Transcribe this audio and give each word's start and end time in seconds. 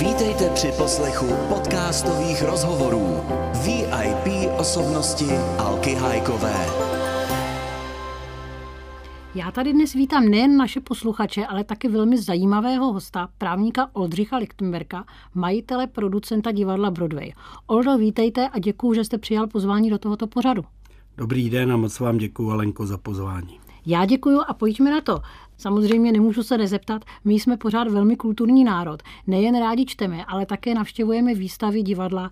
Vítejte 0.00 0.50
při 0.50 0.72
poslechu 0.78 1.26
podcastových 1.48 2.42
rozhovorů 2.42 3.20
VIP 3.64 4.50
osobnosti 4.58 5.24
Alky 5.58 5.94
Hajkové. 5.94 6.66
Já 9.34 9.50
tady 9.50 9.72
dnes 9.72 9.92
vítám 9.92 10.24
nejen 10.24 10.56
naše 10.56 10.80
posluchače, 10.80 11.46
ale 11.46 11.64
taky 11.64 11.88
velmi 11.88 12.18
zajímavého 12.18 12.92
hosta, 12.92 13.28
právníka 13.38 13.90
Oldřicha 13.92 14.36
Lichtenberga, 14.36 15.04
majitele 15.34 15.86
producenta 15.86 16.52
divadla 16.52 16.90
Broadway. 16.90 17.32
Oldo, 17.66 17.98
vítejte 17.98 18.48
a 18.48 18.58
děkuji, 18.58 18.94
že 18.94 19.04
jste 19.04 19.18
přijal 19.18 19.46
pozvání 19.46 19.90
do 19.90 19.98
tohoto 19.98 20.26
pořadu. 20.26 20.62
Dobrý 21.16 21.50
den 21.50 21.72
a 21.72 21.76
moc 21.76 22.00
vám 22.00 22.18
děkuji, 22.18 22.50
Alenko, 22.50 22.86
za 22.86 22.98
pozvání. 22.98 23.60
Já 23.86 24.04
děkuji 24.04 24.40
a 24.48 24.54
pojďme 24.54 24.90
na 24.90 25.00
to. 25.00 25.18
Samozřejmě 25.60 26.12
nemůžu 26.12 26.42
se 26.42 26.58
nezeptat, 26.58 27.02
my 27.24 27.34
jsme 27.34 27.56
pořád 27.56 27.88
velmi 27.88 28.16
kulturní 28.16 28.64
národ. 28.64 29.02
Nejen 29.26 29.58
rádi 29.58 29.86
čteme, 29.86 30.24
ale 30.24 30.46
také 30.46 30.74
navštěvujeme 30.74 31.34
výstavy 31.34 31.82
divadla. 31.82 32.30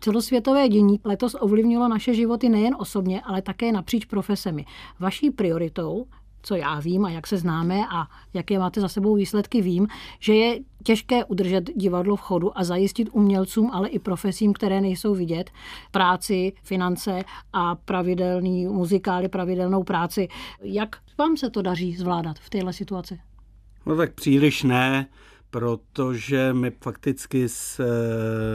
Celosvětové 0.00 0.68
dění 0.68 1.00
letos 1.04 1.36
ovlivnilo 1.40 1.88
naše 1.88 2.14
životy 2.14 2.48
nejen 2.48 2.76
osobně, 2.78 3.20
ale 3.20 3.42
také 3.42 3.72
napříč 3.72 4.04
profesemi. 4.04 4.64
Vaší 5.00 5.30
prioritou 5.30 6.06
co 6.46 6.54
já 6.54 6.80
vím 6.80 7.04
a 7.04 7.10
jak 7.10 7.26
se 7.26 7.36
známe 7.36 7.86
a 7.90 8.06
jaké 8.34 8.58
máte 8.58 8.80
za 8.80 8.88
sebou 8.88 9.14
výsledky, 9.14 9.62
vím, 9.62 9.86
že 10.20 10.34
je 10.34 10.58
těžké 10.84 11.24
udržet 11.24 11.70
divadlo 11.76 12.16
v 12.16 12.20
chodu 12.20 12.58
a 12.58 12.64
zajistit 12.64 13.08
umělcům, 13.12 13.70
ale 13.72 13.88
i 13.88 13.98
profesím, 13.98 14.52
které 14.52 14.80
nejsou 14.80 15.14
vidět, 15.14 15.50
práci, 15.90 16.52
finance 16.62 17.24
a 17.52 17.74
pravidelný 17.74 18.66
muzikály, 18.66 19.28
pravidelnou 19.28 19.82
práci. 19.82 20.28
Jak 20.62 20.96
vám 21.18 21.36
se 21.36 21.50
to 21.50 21.62
daří 21.62 21.96
zvládat 21.96 22.38
v 22.38 22.50
této 22.50 22.72
situaci? 22.72 23.20
No 23.86 23.96
tak 23.96 24.14
příliš 24.14 24.62
ne 24.62 25.06
protože 25.50 26.52
my 26.52 26.72
fakticky 26.80 27.48
s 27.48 27.80
eh, 27.80 27.86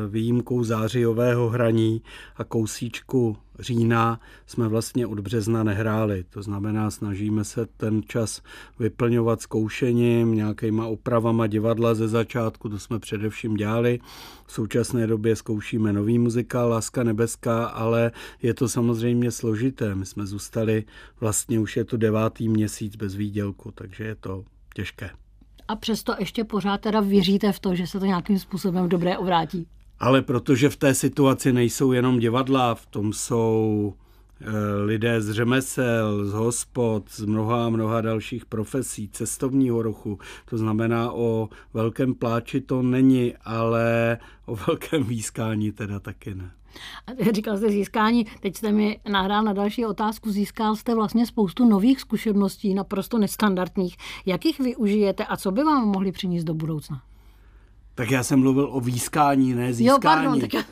výjimkou 0.07 0.63
zářijového 0.63 1.49
hraní 1.49 2.01
a 2.35 2.43
kousíčku 2.43 3.37
října 3.59 4.19
jsme 4.45 4.67
vlastně 4.67 5.07
od 5.07 5.19
března 5.19 5.63
nehráli. 5.63 6.25
To 6.29 6.41
znamená, 6.41 6.91
snažíme 6.91 7.43
se 7.43 7.65
ten 7.65 8.03
čas 8.03 8.41
vyplňovat 8.79 9.41
zkoušením, 9.41 10.35
nějakýma 10.35 10.87
opravama 10.87 11.47
divadla 11.47 11.95
ze 11.95 12.07
začátku, 12.07 12.69
to 12.69 12.79
jsme 12.79 12.99
především 12.99 13.53
dělali. 13.53 13.99
V 14.45 14.51
současné 14.51 15.07
době 15.07 15.35
zkoušíme 15.35 15.93
nový 15.93 16.19
muzikál 16.19 16.69
Láska 16.69 17.03
nebeská, 17.03 17.65
ale 17.65 18.11
je 18.41 18.53
to 18.53 18.69
samozřejmě 18.69 19.31
složité. 19.31 19.95
My 19.95 20.05
jsme 20.05 20.25
zůstali, 20.25 20.83
vlastně 21.19 21.59
už 21.59 21.77
je 21.77 21.85
to 21.85 21.97
devátý 21.97 22.49
měsíc 22.49 22.95
bez 22.95 23.15
výdělku, 23.15 23.71
takže 23.71 24.03
je 24.03 24.15
to 24.15 24.43
těžké 24.75 25.09
a 25.71 25.75
přesto 25.75 26.15
ještě 26.19 26.43
pořád 26.43 26.81
teda 26.81 26.99
věříte 26.99 27.51
v 27.51 27.59
to, 27.59 27.75
že 27.75 27.87
se 27.87 27.99
to 27.99 28.05
nějakým 28.05 28.39
způsobem 28.39 28.89
dobré 28.89 29.17
obrátí. 29.17 29.67
Ale 29.99 30.21
protože 30.21 30.69
v 30.69 30.77
té 30.77 30.93
situaci 30.93 31.53
nejsou 31.53 31.91
jenom 31.91 32.19
divadla, 32.19 32.75
v 32.75 32.85
tom 32.85 33.13
jsou 33.13 33.93
lidé 34.85 35.21
z 35.21 35.31
řemesel, 35.31 36.25
z 36.25 36.33
hospod, 36.33 37.11
z 37.11 37.25
mnoha 37.25 37.65
a 37.65 37.69
mnoha 37.69 38.01
dalších 38.01 38.45
profesí, 38.45 39.09
cestovního 39.09 39.81
ruchu. 39.81 40.19
To 40.45 40.57
znamená, 40.57 41.11
o 41.11 41.49
velkém 41.73 42.13
pláči 42.13 42.61
to 42.61 42.81
není, 42.81 43.33
ale 43.45 44.17
o 44.45 44.55
velkém 44.55 45.03
výskání 45.03 45.71
teda 45.71 45.99
taky 45.99 46.35
ne. 46.35 46.51
Říkal 47.31 47.57
jste 47.57 47.69
získání, 47.69 48.25
teď 48.39 48.55
jste 48.55 48.71
mi 48.71 48.99
nahrál 49.09 49.43
na 49.43 49.53
další 49.53 49.85
otázku, 49.85 50.31
získal 50.31 50.75
jste 50.75 50.95
vlastně 50.95 51.25
spoustu 51.25 51.69
nových 51.69 52.01
zkušeností, 52.01 52.73
naprosto 52.73 53.17
nestandardních. 53.17 53.97
Jak 54.25 54.45
jich 54.45 54.59
využijete 54.59 55.25
a 55.25 55.37
co 55.37 55.51
by 55.51 55.63
vám 55.63 55.87
mohli 55.87 56.11
přinést 56.11 56.43
do 56.43 56.53
budoucna? 56.53 57.01
Tak 57.95 58.11
já 58.11 58.23
jsem 58.23 58.39
mluvil 58.39 58.69
o 58.71 58.79
výskání, 58.79 59.53
ne 59.53 59.73
získání. 59.73 59.87
Jo, 59.87 59.97
pardon, 60.01 60.39
tak 60.39 60.53
já 60.53 60.63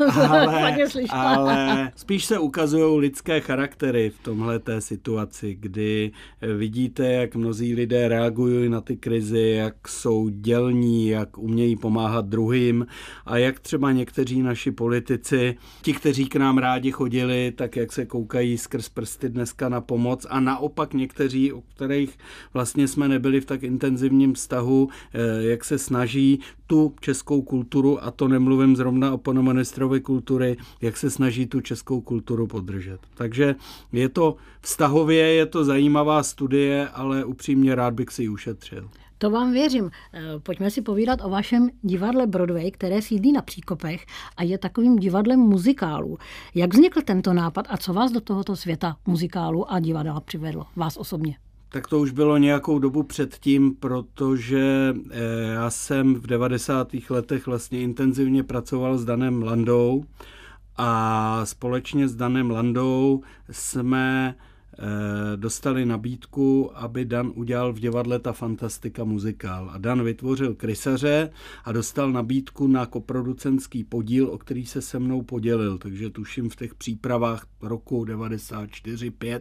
ale, 1.12 1.36
ale 1.36 1.92
spíš 1.96 2.26
se 2.26 2.40
ukazují 2.40 3.00
lidské 3.00 3.40
charaktery 3.40 4.10
v 4.10 4.24
tomhle 4.24 4.60
té 4.60 4.82
situaci, 4.82 5.58
kdy 5.60 6.12
vidíte, 6.58 7.06
jak 7.06 7.36
mnozí 7.36 7.76
lidé 7.76 8.08
reagují 8.08 8.70
na 8.70 8.82
ty 8.82 8.98
krizi, 8.98 9.54
jak 9.58 9.88
jsou 9.88 10.30
dělní, 10.30 11.08
jak 11.08 11.38
umějí 11.38 11.76
pomáhat 11.76 12.26
druhým 12.26 12.88
a 13.26 13.38
jak 13.38 13.60
třeba 13.60 13.92
někteří 13.92 14.42
naši 14.42 14.72
politici, 14.72 15.58
ti, 15.82 15.94
kteří 15.94 16.26
k 16.26 16.36
nám 16.36 16.58
rádi 16.58 16.92
chodili, 16.92 17.54
tak 17.56 17.76
jak 17.76 17.92
se 17.92 18.06
koukají 18.06 18.58
skrz 18.58 18.90
prsty 18.90 19.30
dneska 19.30 19.70
na 19.70 19.82
pomoc 19.82 20.26
a 20.30 20.40
naopak 20.40 20.94
někteří, 20.94 21.54
o 21.54 21.62
kterých 21.62 22.18
vlastně 22.54 22.88
jsme 22.88 23.08
nebyli 23.08 23.42
v 23.42 23.46
tak 23.46 23.64
intenzivním 23.64 24.34
vztahu, 24.34 24.90
eh, 25.14 25.44
jak 25.44 25.66
se 25.66 25.78
snaží 25.78 26.40
tu 26.68 26.90
českou 27.10 27.42
kulturu, 27.42 28.04
a 28.04 28.12
to 28.12 28.28
nemluvím 28.28 28.76
zrovna 28.76 29.14
o 29.14 29.18
panu 29.18 29.42
ministrovi 29.42 30.02
kultury, 30.02 30.58
jak 30.82 30.98
se 30.98 31.10
snaží 31.10 31.46
tu 31.46 31.62
českou 31.62 32.02
kulturu 32.02 32.48
podržet. 32.48 33.00
Takže 33.14 33.56
je 33.92 34.10
to 34.10 34.36
vztahově, 34.62 35.26
je 35.34 35.46
to 35.46 35.66
zajímavá 35.66 36.24
studie, 36.24 36.88
ale 36.90 37.26
upřímně 37.26 37.76
rád 37.76 37.94
bych 37.94 38.10
si 38.10 38.22
ji 38.24 38.30
ušetřil. 38.30 38.90
To 39.18 39.30
vám 39.30 39.52
věřím. 39.52 39.90
Eh, 40.14 40.22
pojďme 40.40 40.72
si 40.72 40.82
povídat 40.82 41.20
o 41.24 41.30
vašem 41.30 41.70
divadle 41.82 42.28
Broadway, 42.28 42.72
které 42.72 43.02
sídlí 43.02 43.32
na 43.32 43.42
Příkopech 43.42 44.06
a 44.38 44.44
je 44.44 44.58
takovým 44.58 44.96
divadlem 44.96 45.40
muzikálu. 45.40 46.18
Jak 46.56 46.74
vznikl 46.74 47.02
tento 47.02 47.34
nápad 47.34 47.66
a 47.70 47.78
co 47.78 47.94
vás 47.94 48.12
do 48.12 48.22
tohoto 48.22 48.56
světa 48.56 48.98
muzikálu 49.08 49.72
a 49.72 49.80
divadla 49.80 50.20
přivedlo? 50.20 50.66
Vás 50.76 50.98
osobně? 50.98 51.38
Tak 51.72 51.88
to 51.88 52.00
už 52.00 52.12
bylo 52.12 52.38
nějakou 52.38 52.80
dobu 52.80 53.04
předtím, 53.04 53.76
protože 53.76 54.96
eh, 55.12 55.20
já 55.54 55.70
jsem 55.70 56.16
v 56.16 56.28
90. 56.28 56.88
letech 57.10 57.48
vlastně 57.48 57.82
intenzivně 57.82 58.44
pracoval 58.44 58.98
s 58.98 59.06
Danem 59.06 59.44
Landou 59.44 60.04
a 60.78 61.42
společně 61.46 62.08
s 62.08 62.16
Danem 62.16 62.52
Landou 62.52 63.22
jsme 63.52 64.36
dostali 65.36 65.86
nabídku, 65.86 66.72
aby 66.74 67.06
Dan 67.06 67.32
udělal 67.36 67.74
v 67.74 67.80
divadle 67.80 68.20
ta 68.20 68.34
fantastika 68.34 69.04
muzikál. 69.04 69.70
A 69.74 69.78
Dan 69.78 70.04
vytvořil 70.04 70.56
krysaře 70.56 71.30
a 71.64 71.72
dostal 71.72 72.12
nabídku 72.12 72.68
na 72.68 72.86
koproducenský 72.86 73.84
podíl, 73.84 74.28
o 74.28 74.38
který 74.38 74.66
se 74.66 74.82
se 74.82 75.00
mnou 75.00 75.22
podělil. 75.22 75.78
Takže 75.78 76.10
tuším 76.10 76.50
v 76.50 76.56
těch 76.56 76.76
přípravách 76.76 77.46
roku 77.62 78.06
94-5 78.06 79.40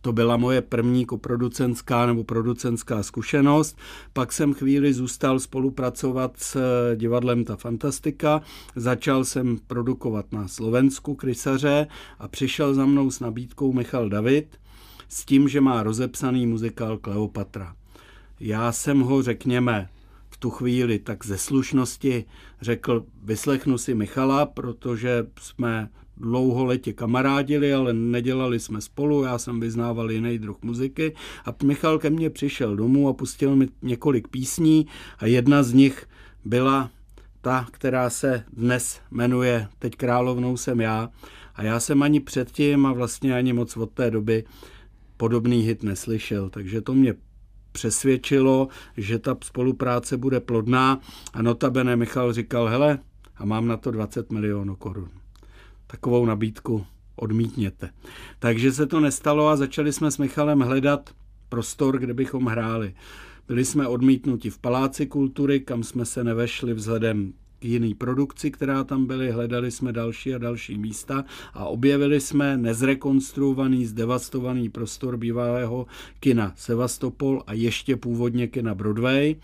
to 0.00 0.12
byla 0.12 0.36
moje 0.36 0.62
první 0.62 1.06
koproducentská 1.06 2.06
nebo 2.06 2.24
producentská 2.24 3.02
zkušenost. 3.02 3.78
Pak 4.12 4.32
jsem 4.32 4.54
chvíli 4.54 4.92
zůstal 4.92 5.38
spolupracovat 5.38 6.32
s 6.36 6.56
divadlem 6.96 7.44
Ta 7.44 7.56
Fantastika. 7.56 8.42
Začal 8.76 9.24
jsem 9.24 9.58
produkovat 9.66 10.32
na 10.32 10.48
Slovensku 10.48 11.14
krysaře 11.14 11.86
a 12.18 12.28
přišel 12.28 12.74
za 12.74 12.86
mnou 12.86 13.10
s 13.10 13.20
nabídkou 13.20 13.72
Michal 13.72 14.08
David, 14.08 14.58
s 15.08 15.24
tím, 15.24 15.48
že 15.48 15.60
má 15.60 15.82
rozepsaný 15.82 16.46
muzikál 16.46 16.98
Kleopatra. 16.98 17.76
Já 18.40 18.72
jsem 18.72 19.00
ho, 19.00 19.22
řekněme, 19.22 19.88
v 20.30 20.36
tu 20.36 20.50
chvíli 20.50 20.98
tak 20.98 21.26
ze 21.26 21.38
slušnosti 21.38 22.24
řekl, 22.60 23.04
vyslechnu 23.22 23.78
si 23.78 23.94
Michala, 23.94 24.46
protože 24.46 25.26
jsme 25.40 25.88
dlouholetě 26.16 26.92
kamarádili, 26.92 27.74
ale 27.74 27.92
nedělali 27.92 28.60
jsme 28.60 28.80
spolu, 28.80 29.22
já 29.22 29.38
jsem 29.38 29.60
vyznával 29.60 30.10
jiný 30.10 30.38
druh 30.38 30.62
muziky 30.62 31.14
a 31.44 31.64
Michal 31.64 31.98
ke 31.98 32.10
mně 32.10 32.30
přišel 32.30 32.76
domů 32.76 33.08
a 33.08 33.12
pustil 33.12 33.56
mi 33.56 33.68
několik 33.82 34.28
písní 34.28 34.86
a 35.18 35.26
jedna 35.26 35.62
z 35.62 35.72
nich 35.72 36.08
byla 36.44 36.90
ta, 37.40 37.66
která 37.70 38.10
se 38.10 38.44
dnes 38.52 39.00
jmenuje 39.10 39.68
Teď 39.78 39.96
královnou 39.96 40.56
jsem 40.56 40.80
já 40.80 41.10
a 41.54 41.62
já 41.62 41.80
jsem 41.80 42.02
ani 42.02 42.20
předtím 42.20 42.86
a 42.86 42.92
vlastně 42.92 43.34
ani 43.34 43.52
moc 43.52 43.76
od 43.76 43.90
té 43.90 44.10
doby 44.10 44.44
podobný 45.16 45.62
hit 45.62 45.82
neslyšel, 45.82 46.50
takže 46.50 46.80
to 46.80 46.94
mě 46.94 47.14
přesvědčilo, 47.72 48.68
že 48.96 49.18
ta 49.18 49.36
spolupráce 49.44 50.16
bude 50.16 50.40
plodná 50.40 51.00
a 51.32 51.42
notabene 51.42 51.96
Michal 51.96 52.32
říkal, 52.32 52.66
hele, 52.66 52.98
a 53.36 53.44
mám 53.44 53.66
na 53.66 53.76
to 53.76 53.90
20 53.90 54.32
milionů 54.32 54.76
korun. 54.76 55.08
Takovou 55.86 56.26
nabídku 56.26 56.86
odmítněte. 57.16 57.90
Takže 58.38 58.72
se 58.72 58.86
to 58.86 59.00
nestalo 59.00 59.48
a 59.48 59.56
začali 59.56 59.92
jsme 59.92 60.10
s 60.10 60.18
Michalem 60.18 60.60
hledat 60.60 61.10
prostor, 61.48 61.98
kde 61.98 62.14
bychom 62.14 62.46
hráli. 62.46 62.94
Byli 63.48 63.64
jsme 63.64 63.88
odmítnuti 63.88 64.50
v 64.50 64.58
Paláci 64.58 65.06
kultury, 65.06 65.60
kam 65.60 65.82
jsme 65.82 66.04
se 66.04 66.24
nevešli 66.24 66.74
vzhledem 66.74 67.32
jiný 67.60 67.94
produkci, 67.94 68.50
která 68.50 68.84
tam 68.84 69.06
byly, 69.06 69.30
hledali 69.30 69.70
jsme 69.70 69.92
další 69.92 70.34
a 70.34 70.38
další 70.38 70.78
místa 70.78 71.24
a 71.54 71.64
objevili 71.64 72.20
jsme 72.20 72.56
nezrekonstruovaný, 72.56 73.86
zdevastovaný 73.86 74.68
prostor 74.68 75.16
bývalého 75.16 75.86
kina 76.20 76.52
Sevastopol 76.56 77.42
a 77.46 77.52
ještě 77.52 77.96
původně 77.96 78.46
kina 78.46 78.74
Broadway 78.74 79.34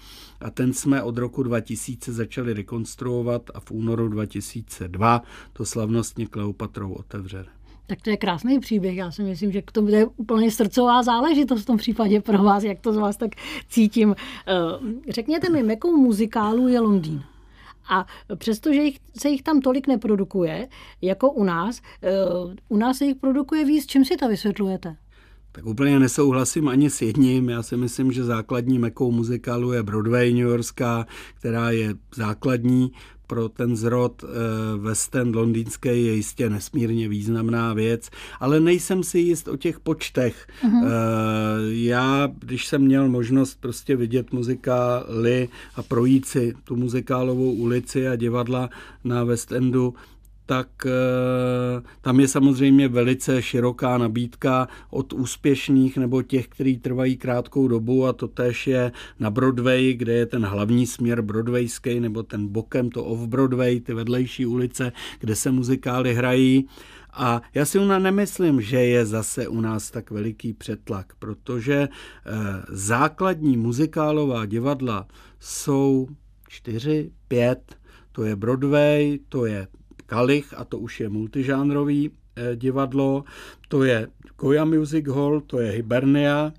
a 0.40 0.50
ten 0.50 0.72
jsme 0.72 1.02
od 1.02 1.18
roku 1.18 1.42
2000 1.42 2.12
začali 2.12 2.54
rekonstruovat 2.54 3.50
a 3.54 3.60
v 3.60 3.70
únoru 3.70 4.08
2002 4.08 5.22
to 5.52 5.64
slavnostně 5.64 6.26
Kleopatrou 6.26 6.92
otevřeli. 6.92 7.46
Tak 7.86 8.02
to 8.02 8.10
je 8.10 8.16
krásný 8.16 8.60
příběh. 8.60 8.96
Já 8.96 9.10
si 9.10 9.22
myslím, 9.22 9.52
že 9.52 9.62
to 9.72 9.82
bude 9.82 10.06
úplně 10.06 10.50
srdcová 10.50 11.02
záležitost 11.02 11.62
v 11.62 11.66
tom 11.66 11.76
případě 11.76 12.20
pro 12.20 12.42
vás, 12.42 12.62
jak 12.62 12.80
to 12.80 12.92
z 12.92 12.96
vás 12.96 13.16
tak 13.16 13.30
cítím. 13.68 14.14
Eh, 14.46 14.52
řekněte 15.12 15.48
mi, 15.50 15.70
jakou 15.70 15.96
muzikálu 15.96 16.68
je 16.68 16.80
Londýn? 16.80 17.22
A 17.88 18.06
přestože 18.36 18.82
jich, 18.82 18.98
se 19.18 19.28
jich 19.28 19.42
tam 19.42 19.60
tolik 19.60 19.86
neprodukuje, 19.86 20.68
jako 21.02 21.30
u 21.30 21.44
nás, 21.44 21.80
u 22.68 22.76
nás 22.76 22.98
se 22.98 23.04
jich 23.04 23.16
produkuje 23.16 23.64
víc. 23.64 23.86
Čím 23.86 24.04
si 24.04 24.16
to 24.16 24.28
vysvětlujete? 24.28 24.96
Tak 25.52 25.66
úplně 25.66 25.98
nesouhlasím 25.98 26.68
ani 26.68 26.90
s 26.90 27.02
jedním. 27.02 27.48
Já 27.48 27.62
si 27.62 27.76
myslím, 27.76 28.12
že 28.12 28.24
základní 28.24 28.78
mekou 28.78 29.10
muzikálu 29.10 29.72
je 29.72 29.82
Broadway 29.82 30.32
New 30.32 30.46
Yorkská, 30.46 31.06
která 31.34 31.70
je 31.70 31.94
základní 32.14 32.92
pro 33.32 33.48
ten 33.48 33.76
zrod 33.76 34.24
eh, 34.24 34.28
West 34.78 35.14
End 35.16 35.34
londýnský 35.36 35.88
je 35.88 36.14
jistě 36.14 36.50
nesmírně 36.50 37.08
významná 37.08 37.72
věc, 37.72 38.10
ale 38.40 38.60
nejsem 38.60 39.02
si 39.02 39.18
jist 39.18 39.48
o 39.48 39.56
těch 39.56 39.80
počtech. 39.80 40.46
Uh-huh. 40.64 40.86
Já, 41.70 42.28
když 42.38 42.66
jsem 42.66 42.82
měl 42.82 43.08
možnost 43.08 43.60
prostě 43.60 43.96
vidět 43.96 44.32
muzikály 44.32 45.48
a 45.76 45.82
projít 45.82 46.26
si 46.26 46.54
tu 46.64 46.76
muzikálovou 46.76 47.52
ulici 47.52 48.08
a 48.08 48.16
divadla 48.16 48.70
na 49.04 49.24
West 49.24 49.52
Endu, 49.52 49.94
tak 50.46 50.68
eh, 50.86 51.82
tam 52.00 52.20
je 52.20 52.28
samozřejmě 52.28 52.88
velice 52.88 53.42
široká 53.42 53.98
nabídka 53.98 54.68
od 54.90 55.12
úspěšných 55.12 55.96
nebo 55.96 56.22
těch, 56.22 56.48
kteří 56.48 56.78
trvají 56.78 57.16
krátkou 57.16 57.68
dobu 57.68 58.06
a 58.06 58.12
to 58.12 58.28
též 58.28 58.66
je 58.66 58.92
na 59.18 59.30
Broadway, 59.30 59.94
kde 59.94 60.12
je 60.12 60.26
ten 60.26 60.44
hlavní 60.44 60.86
směr 60.86 61.22
broadwayský 61.22 62.00
nebo 62.00 62.22
ten 62.22 62.48
bokem 62.48 62.90
to 62.90 63.04
off-Broadway, 63.04 63.80
ty 63.80 63.94
vedlejší 63.94 64.46
ulice, 64.46 64.92
kde 65.18 65.36
se 65.36 65.50
muzikály 65.50 66.14
hrají. 66.14 66.68
A 67.12 67.42
já 67.54 67.64
si 67.64 67.78
ona 67.78 67.98
nemyslím, 67.98 68.60
že 68.60 68.84
je 68.84 69.06
zase 69.06 69.48
u 69.48 69.60
nás 69.60 69.90
tak 69.90 70.10
veliký 70.10 70.52
přetlak, 70.52 71.12
protože 71.18 71.74
eh, 71.74 71.88
základní 72.68 73.56
muzikálová 73.56 74.46
divadla 74.46 75.06
jsou 75.40 76.08
čtyři, 76.48 77.10
pět, 77.28 77.76
to 78.12 78.24
je 78.24 78.36
Broadway, 78.36 79.18
to 79.28 79.46
je 79.46 79.66
Kalich, 80.06 80.54
a 80.56 80.64
to 80.64 80.78
už 80.78 81.00
je 81.00 81.08
multižánrový 81.08 82.10
eh, 82.10 82.56
divadlo, 82.56 83.24
to 83.68 83.84
je 83.84 84.08
Goya 84.38 84.64
Music 84.64 85.08
Hall, 85.08 85.40
to 85.40 85.60
je 85.60 85.70
Hibernia, 85.70 86.52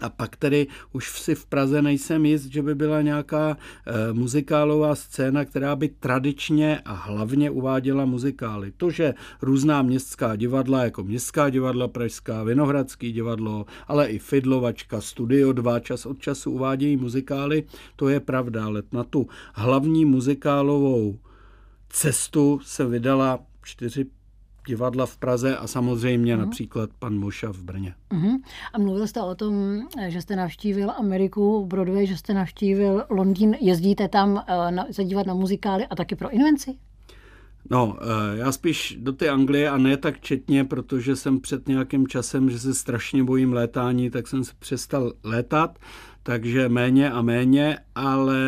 a 0.00 0.08
pak 0.08 0.36
tedy 0.36 0.66
už 0.92 1.20
si 1.20 1.34
v 1.34 1.46
Praze 1.46 1.82
nejsem 1.82 2.26
jist, 2.26 2.46
že 2.46 2.62
by 2.62 2.74
byla 2.74 3.02
nějaká 3.02 3.56
e, 3.56 4.12
muzikálová 4.12 4.94
scéna, 4.94 5.44
která 5.44 5.76
by 5.76 5.88
tradičně 5.88 6.80
a 6.84 6.92
hlavně 6.92 7.50
uváděla 7.50 8.04
muzikály. 8.04 8.72
To, 8.76 8.90
že 8.90 9.14
různá 9.42 9.82
městská 9.82 10.36
divadla, 10.36 10.84
jako 10.84 11.04
Městská 11.04 11.50
divadla 11.50 11.88
Pražská, 11.88 12.42
Vinohradský 12.42 13.12
divadlo, 13.12 13.66
ale 13.88 14.06
i 14.06 14.18
Fidlovačka, 14.18 15.00
Studio 15.00 15.52
2 15.52 15.80
čas 15.80 16.06
od 16.06 16.18
času 16.18 16.50
uvádějí 16.50 16.96
muzikály, 16.96 17.64
to 17.96 18.08
je 18.08 18.20
pravda, 18.20 18.64
ale 18.64 18.82
na 18.92 19.04
tu 19.04 19.28
hlavní 19.54 20.04
muzikálovou 20.04 21.18
cestu 21.90 22.60
se 22.62 22.86
vydala 22.86 23.38
čtyři 23.62 24.06
divadla 24.66 25.06
v 25.06 25.16
Praze 25.16 25.56
a 25.56 25.66
samozřejmě 25.66 26.36
uh-huh. 26.36 26.40
například 26.40 26.90
pan 26.98 27.18
Moša 27.18 27.52
v 27.52 27.62
Brně. 27.62 27.94
Uh-huh. 28.10 28.40
A 28.72 28.78
mluvil 28.78 29.06
jste 29.06 29.22
o 29.22 29.34
tom, 29.34 29.54
že 30.08 30.22
jste 30.22 30.36
navštívil 30.36 30.90
Ameriku, 30.90 31.66
Broadway, 31.66 32.06
že 32.06 32.16
jste 32.16 32.34
navštívil 32.34 33.04
Londýn. 33.10 33.56
Jezdíte 33.60 34.08
tam 34.08 34.32
uh, 34.32 34.70
na, 34.70 34.86
se 34.90 35.04
dívat 35.04 35.26
na 35.26 35.34
muzikály 35.34 35.86
a 35.86 35.96
taky 35.96 36.16
pro 36.16 36.30
invenci? 36.30 36.76
No, 37.70 37.96
eh, 38.00 38.36
já 38.38 38.52
spíš 38.52 38.96
do 39.00 39.12
té 39.12 39.28
Anglie 39.28 39.70
a 39.70 39.78
ne 39.78 39.96
tak 39.96 40.20
četně, 40.20 40.64
protože 40.64 41.16
jsem 41.16 41.40
před 41.40 41.68
nějakým 41.68 42.06
časem, 42.06 42.50
že 42.50 42.58
se 42.58 42.74
strašně 42.74 43.24
bojím 43.24 43.52
létání, 43.52 44.10
tak 44.10 44.28
jsem 44.28 44.44
se 44.44 44.52
přestal 44.58 45.12
létat, 45.24 45.78
takže 46.22 46.68
méně 46.68 47.10
a 47.10 47.22
méně, 47.22 47.78
ale 47.94 48.40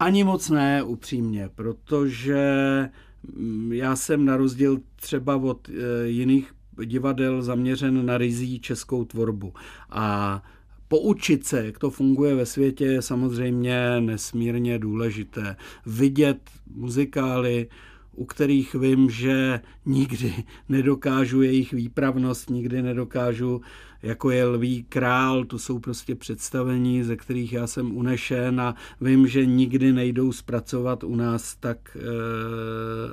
ani 0.00 0.24
moc 0.24 0.50
ne, 0.50 0.82
upřímně, 0.82 1.50
protože 1.54 2.44
mm, 3.36 3.72
já 3.72 3.96
jsem 3.96 4.24
na 4.24 4.36
rozdíl 4.36 4.78
třeba 4.96 5.36
od 5.36 5.68
e, 5.68 6.08
jiných 6.08 6.52
divadel 6.84 7.42
zaměřen 7.42 8.06
na 8.06 8.18
rizí 8.18 8.60
českou 8.60 9.04
tvorbu. 9.04 9.54
A 9.90 10.42
poučit 10.88 11.46
se, 11.46 11.66
jak 11.66 11.78
to 11.78 11.90
funguje 11.90 12.34
ve 12.34 12.46
světě, 12.46 12.84
je 12.84 13.02
samozřejmě 13.02 14.00
nesmírně 14.00 14.78
důležité. 14.78 15.56
Vidět 15.86 16.50
muzikály, 16.74 17.68
u 18.12 18.24
kterých 18.24 18.74
vím, 18.74 19.10
že 19.10 19.60
nikdy 19.86 20.34
nedokážu 20.68 21.42
jejich 21.42 21.72
výpravnost, 21.72 22.50
nikdy 22.50 22.82
nedokážu 22.82 23.60
jako 24.02 24.30
je 24.30 24.44
Lví 24.44 24.86
král, 24.88 25.44
to 25.44 25.58
jsou 25.58 25.78
prostě 25.78 26.14
představení, 26.14 27.02
ze 27.02 27.16
kterých 27.16 27.52
já 27.52 27.66
jsem 27.66 27.96
unešen 27.96 28.60
a 28.60 28.74
vím, 29.00 29.26
že 29.26 29.46
nikdy 29.46 29.92
nejdou 29.92 30.32
zpracovat 30.32 31.04
u 31.04 31.16
nás 31.16 31.56
tak, 31.60 31.96
eh, 31.96 32.00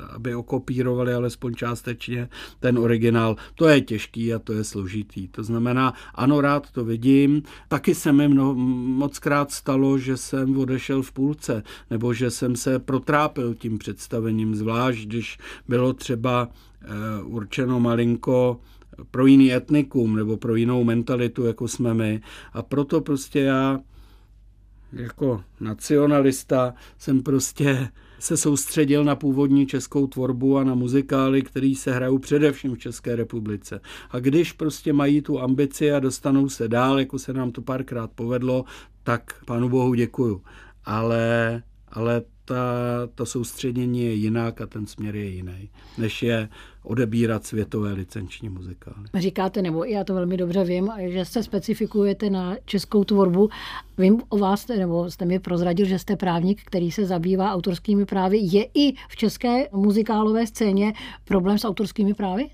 aby 0.10 0.36
okopírovali 0.36 1.14
alespoň 1.14 1.56
částečně 1.56 2.30
ten 2.60 2.80
originál. 2.80 3.36
To 3.56 3.68
je 3.68 3.82
těžký 3.82 4.34
a 4.34 4.40
to 4.40 4.54
je 4.54 4.64
složitý. 4.64 5.28
To 5.28 5.44
znamená, 5.44 5.94
ano, 6.16 6.42
rád 6.42 6.72
to 6.72 6.86
vidím. 6.86 7.44
Taky 7.68 7.96
se 7.96 8.12
mi 8.12 8.28
mno, 8.28 8.56
moc 8.56 9.20
krát 9.20 9.52
stalo, 9.52 9.98
že 9.98 10.18
jsem 10.18 10.58
odešel 10.58 11.02
v 11.02 11.12
půlce, 11.12 11.64
nebo 11.90 12.14
že 12.14 12.32
jsem 12.32 12.56
se 12.56 12.80
protrápil 12.80 13.54
tím 13.56 13.78
představením, 13.78 14.56
zvlášť 14.56 15.08
když 15.08 15.38
bylo 15.68 15.94
třeba 15.94 16.50
eh, 16.82 17.24
určeno 17.24 17.80
malinko 17.80 18.60
pro 19.12 19.26
jiný 19.26 19.54
etnikum 19.54 20.16
nebo 20.16 20.38
pro 20.38 20.56
jinou 20.56 20.84
mentalitu, 20.84 21.46
jako 21.46 21.68
jsme 21.68 21.94
my. 21.94 22.22
A 22.54 22.62
proto 22.62 23.02
prostě 23.02 23.40
já 23.40 23.80
jako 24.94 25.44
nacionalista 25.60 26.74
jsem 26.98 27.24
prostě 27.24 27.90
se 28.20 28.38
soustředil 28.38 29.04
na 29.04 29.16
původní 29.16 29.66
českou 29.66 30.08
tvorbu 30.08 30.58
a 30.58 30.64
na 30.64 30.76
muzikály, 30.76 31.42
které 31.42 31.74
se 31.78 31.92
hrajou 31.94 32.18
především 32.18 32.76
v 32.76 32.80
České 32.80 33.16
republice. 33.16 33.82
A 34.10 34.20
když 34.20 34.52
prostě 34.52 34.94
mají 34.94 35.22
tu 35.22 35.40
ambici 35.40 35.92
a 35.92 36.00
dostanou 36.00 36.50
se 36.50 36.68
dál, 36.68 37.00
jako 37.00 37.20
se 37.20 37.34
nám 37.34 37.52
to 37.52 37.62
párkrát 37.62 38.12
povedlo, 38.16 38.66
tak 39.04 39.44
pánu 39.46 39.70
bohu 39.70 39.94
děkuju. 39.94 40.42
Ale, 40.86 41.64
ale 41.94 42.22
ta, 42.46 42.56
to 43.16 43.26
soustředění 43.26 44.02
je 44.02 44.14
jinak 44.14 44.62
a 44.62 44.68
ten 44.68 44.88
směr 44.88 45.16
je 45.16 45.26
jiný, 45.26 45.70
než 45.98 46.24
je 46.24 46.50
odebírat 46.84 47.46
světové 47.46 47.94
licenční 47.94 48.50
muzikály. 48.50 49.08
Říkáte, 49.14 49.62
nebo 49.62 49.84
já 49.84 50.04
to 50.04 50.14
velmi 50.14 50.38
dobře 50.38 50.64
vím, 50.64 50.92
že 51.08 51.26
se 51.26 51.44
specifikujete 51.44 52.30
na 52.30 52.56
českou 52.66 53.04
tvorbu. 53.04 53.50
Vím 53.98 54.22
o 54.30 54.38
vás, 54.38 54.68
nebo 54.68 55.12
jste 55.12 55.26
mi 55.26 55.40
prozradil, 55.40 55.86
že 55.86 56.00
jste 56.00 56.16
právník, 56.16 56.62
který 56.66 56.92
se 56.92 57.06
zabývá 57.06 57.54
autorskými 57.54 58.06
právy. 58.06 58.38
Je 58.42 58.64
i 58.74 58.94
v 59.10 59.16
české 59.16 59.70
muzikálové 59.72 60.48
scéně 60.48 60.94
problém 61.26 61.58
s 61.58 61.66
autorskými 61.66 62.14
právy? 62.14 62.50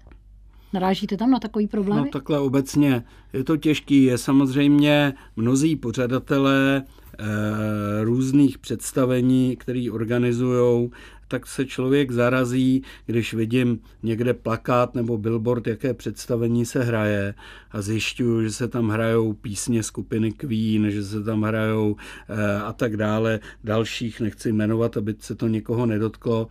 Narážíte 0.73 1.17
tam 1.17 1.31
na 1.31 1.39
takový 1.39 1.67
problém? 1.67 1.97
No 1.97 2.05
takhle 2.11 2.39
obecně 2.39 3.03
je 3.33 3.43
to 3.43 3.57
těžký. 3.57 4.03
Je 4.03 4.17
samozřejmě 4.17 5.13
mnozí 5.35 5.75
pořadatelé 5.75 6.83
Eh, 7.21 8.03
různých 8.03 8.57
představení, 8.57 9.55
které 9.55 9.87
organizují, 9.91 10.91
tak 11.27 11.47
se 11.47 11.65
člověk 11.65 12.11
zarazí, 12.11 12.83
když 13.05 13.33
vidím 13.33 13.79
někde 14.03 14.33
plakát 14.33 14.95
nebo 14.95 15.17
billboard, 15.17 15.67
jaké 15.67 15.93
představení 15.93 16.65
se 16.65 16.83
hraje 16.83 17.33
a 17.71 17.81
zjišťuju, 17.81 18.43
že 18.43 18.51
se 18.51 18.67
tam 18.67 18.89
hrajou 18.89 19.33
písně 19.33 19.83
skupiny 19.83 20.31
Queen, 20.31 20.91
že 20.91 21.03
se 21.03 21.23
tam 21.23 21.41
hrajou 21.41 21.95
eh, 22.29 22.61
a 22.61 22.73
tak 22.73 22.97
dále, 22.97 23.39
dalších 23.63 24.21
nechci 24.21 24.51
jmenovat, 24.51 24.97
aby 24.97 25.15
se 25.19 25.35
to 25.35 25.47
někoho 25.47 25.85
nedotklo 25.85 26.47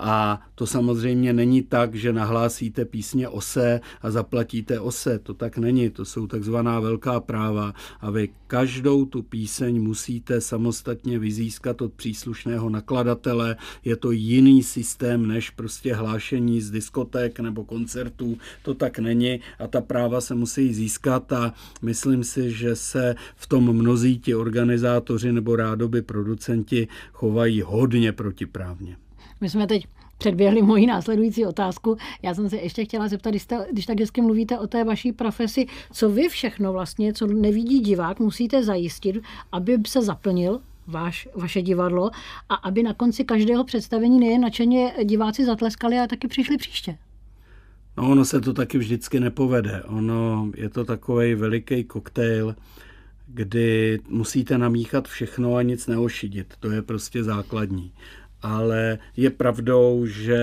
a 0.00 0.40
to 0.54 0.66
samozřejmě 0.66 1.32
není 1.32 1.62
tak, 1.62 1.94
že 1.94 2.12
nahlásíte 2.12 2.84
písně 2.84 3.28
ose 3.28 3.80
a 4.02 4.10
zaplatíte 4.10 4.80
ose. 4.80 5.18
To 5.18 5.34
tak 5.34 5.58
není, 5.58 5.90
to 5.90 6.04
jsou 6.04 6.26
takzvaná 6.26 6.80
velká 6.80 7.20
práva 7.20 7.74
a 8.00 8.10
vy 8.10 8.28
každou 8.46 9.04
tu 9.04 9.22
píseň 9.22 9.82
musíte 9.82 10.40
samostatně 10.40 11.18
vyzískat 11.18 11.82
od 11.82 11.92
příslušného 11.92 12.70
nakladatele. 12.70 13.56
Je 13.84 13.96
to 13.96 14.10
jiný 14.10 14.62
systém 14.62 15.26
než 15.26 15.50
prostě 15.50 15.94
hlášení 15.94 16.60
z 16.60 16.70
diskoték 16.70 17.40
nebo 17.40 17.64
koncertů. 17.64 18.38
To 18.62 18.74
tak 18.74 18.98
není 18.98 19.40
a 19.58 19.66
ta 19.66 19.80
práva 19.80 20.20
se 20.20 20.34
musí 20.34 20.74
získat 20.74 21.32
a 21.32 21.54
myslím 21.82 22.24
si, 22.24 22.50
že 22.52 22.76
se 22.76 23.14
v 23.36 23.46
tom 23.46 23.72
mnozí 23.72 24.18
ti 24.18 24.34
organizátoři 24.34 25.32
nebo 25.32 25.56
rádoby 25.56 26.02
producenti 26.02 26.88
chovají 27.12 27.62
hodně 27.62 28.12
protiprávně. 28.12 28.96
My 29.40 29.50
jsme 29.50 29.66
teď 29.66 29.86
předběhli 30.18 30.62
moji 30.62 30.86
následující 30.86 31.46
otázku. 31.46 31.96
Já 32.22 32.34
jsem 32.34 32.50
se 32.50 32.56
ještě 32.56 32.84
chtěla 32.84 33.08
zeptat, 33.08 33.30
když, 33.30 33.42
jste, 33.42 33.66
když 33.72 33.86
tak 33.86 34.00
hezky 34.00 34.20
mluvíte 34.20 34.58
o 34.58 34.66
té 34.66 34.84
vaší 34.84 35.12
profesi, 35.12 35.66
co 35.92 36.10
vy 36.10 36.28
všechno 36.28 36.72
vlastně, 36.72 37.12
co 37.12 37.26
nevidí 37.26 37.80
divák, 37.80 38.20
musíte 38.20 38.64
zajistit, 38.64 39.16
aby 39.52 39.78
se 39.86 40.02
zaplnil 40.02 40.60
váš, 40.86 41.28
vaše 41.36 41.62
divadlo 41.62 42.10
a 42.48 42.54
aby 42.54 42.82
na 42.82 42.94
konci 42.94 43.24
každého 43.24 43.64
představení 43.64 44.20
nejen 44.20 44.40
nadšeně 44.40 44.92
diváci 45.04 45.44
zatleskali, 45.44 45.98
ale 45.98 46.08
taky 46.08 46.28
přišli 46.28 46.56
příště. 46.56 46.98
No, 47.96 48.10
ono 48.10 48.24
se 48.24 48.40
to 48.40 48.52
taky 48.52 48.78
vždycky 48.78 49.20
nepovede. 49.20 49.82
Ono 49.82 50.50
je 50.56 50.68
to 50.68 50.84
takový 50.84 51.34
veliký 51.34 51.84
koktejl, 51.84 52.56
kdy 53.26 54.00
musíte 54.08 54.58
namíchat 54.58 55.08
všechno 55.08 55.54
a 55.54 55.62
nic 55.62 55.86
neošidit. 55.86 56.54
To 56.60 56.70
je 56.70 56.82
prostě 56.82 57.24
základní 57.24 57.92
ale 58.42 58.98
je 59.16 59.30
pravdou, 59.30 60.06
že 60.06 60.40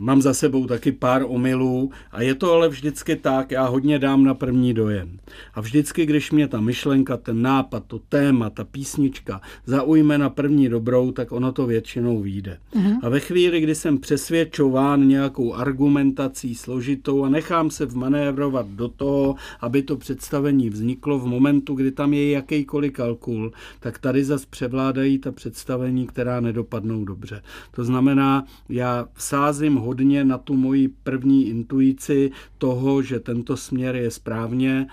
Mám 0.00 0.22
za 0.22 0.34
sebou 0.34 0.66
taky 0.66 0.92
pár 0.92 1.22
omylů 1.28 1.90
a 2.12 2.22
je 2.22 2.34
to 2.34 2.52
ale 2.52 2.68
vždycky 2.68 3.16
tak, 3.16 3.50
já 3.50 3.66
hodně 3.66 3.98
dám 3.98 4.24
na 4.24 4.34
první 4.34 4.74
dojem. 4.74 5.18
A 5.54 5.60
vždycky, 5.60 6.06
když 6.06 6.32
mě 6.32 6.48
ta 6.48 6.60
myšlenka, 6.60 7.16
ten 7.16 7.42
nápad, 7.42 7.84
to 7.86 7.98
téma, 7.98 8.50
ta 8.50 8.64
písnička 8.64 9.40
zaujme 9.66 10.18
na 10.18 10.30
první 10.30 10.68
dobrou, 10.68 11.12
tak 11.12 11.32
ono 11.32 11.52
to 11.52 11.66
většinou 11.66 12.20
vyjde. 12.20 12.58
Uh-huh. 12.74 12.98
A 13.02 13.08
ve 13.08 13.20
chvíli, 13.20 13.60
kdy 13.60 13.74
jsem 13.74 13.98
přesvědčován 13.98 15.08
nějakou 15.08 15.54
argumentací 15.54 16.54
složitou 16.54 17.24
a 17.24 17.28
nechám 17.28 17.70
se 17.70 17.86
vmanévrovat 17.86 18.66
do 18.66 18.88
toho, 18.88 19.34
aby 19.60 19.82
to 19.82 19.96
představení 19.96 20.70
vzniklo 20.70 21.18
v 21.18 21.26
momentu, 21.26 21.74
kdy 21.74 21.90
tam 21.90 22.14
je 22.14 22.30
jakýkoliv 22.30 22.92
kalkul, 22.92 23.52
tak 23.80 23.98
tady 23.98 24.24
zas 24.24 24.46
převládají 24.46 25.18
ta 25.18 25.32
představení, 25.32 26.06
která 26.06 26.40
nedopadnou 26.40 27.04
dobře. 27.04 27.42
To 27.70 27.84
znamená, 27.84 28.44
já 28.68 29.08
sázím 29.16 29.76
hodně 29.90 30.24
na 30.24 30.38
tu 30.38 30.56
moji 30.56 30.88
první 30.88 31.48
intuici 31.48 32.30
toho, 32.58 33.02
že 33.02 33.20
tento 33.20 33.56
směr 33.56 33.96
je 33.96 34.10
správně. 34.10 34.86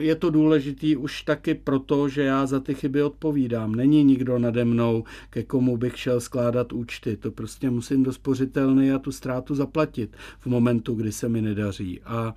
Je 0.00 0.14
to 0.14 0.30
důležitý 0.30 0.96
už 0.96 1.22
taky 1.22 1.54
proto, 1.54 2.08
že 2.08 2.22
já 2.22 2.46
za 2.46 2.60
ty 2.60 2.74
chyby 2.74 3.02
odpovídám. 3.02 3.74
Není 3.74 4.04
nikdo 4.04 4.38
nade 4.38 4.64
mnou, 4.64 5.04
ke 5.30 5.42
komu 5.42 5.76
bych 5.76 5.98
šel 5.98 6.20
skládat 6.20 6.72
účty. 6.72 7.16
To 7.16 7.30
prostě 7.30 7.70
musím 7.70 8.02
do 8.02 8.12
spořitelny 8.12 8.92
a 8.92 8.98
tu 8.98 9.12
ztrátu 9.12 9.54
zaplatit 9.54 10.16
v 10.38 10.46
momentu, 10.46 10.94
kdy 10.94 11.12
se 11.12 11.28
mi 11.28 11.42
nedaří. 11.42 12.00
A 12.04 12.34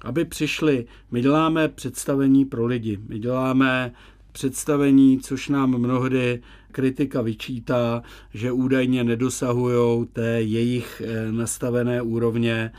aby 0.00 0.24
přišli, 0.24 0.86
my 1.10 1.20
děláme 1.20 1.68
představení 1.68 2.44
pro 2.44 2.66
lidi, 2.66 2.98
my 3.08 3.18
děláme 3.18 3.92
představení, 4.38 5.18
což 5.18 5.48
nám 5.48 5.78
mnohdy 5.78 6.42
kritika 6.72 7.22
vyčítá, 7.22 8.02
že 8.34 8.52
údajně 8.52 9.04
nedosahují 9.04 10.06
té 10.06 10.42
jejich 10.42 11.02
eh, 11.04 11.32
nastavené 11.32 12.02
úrovně. 12.02 12.72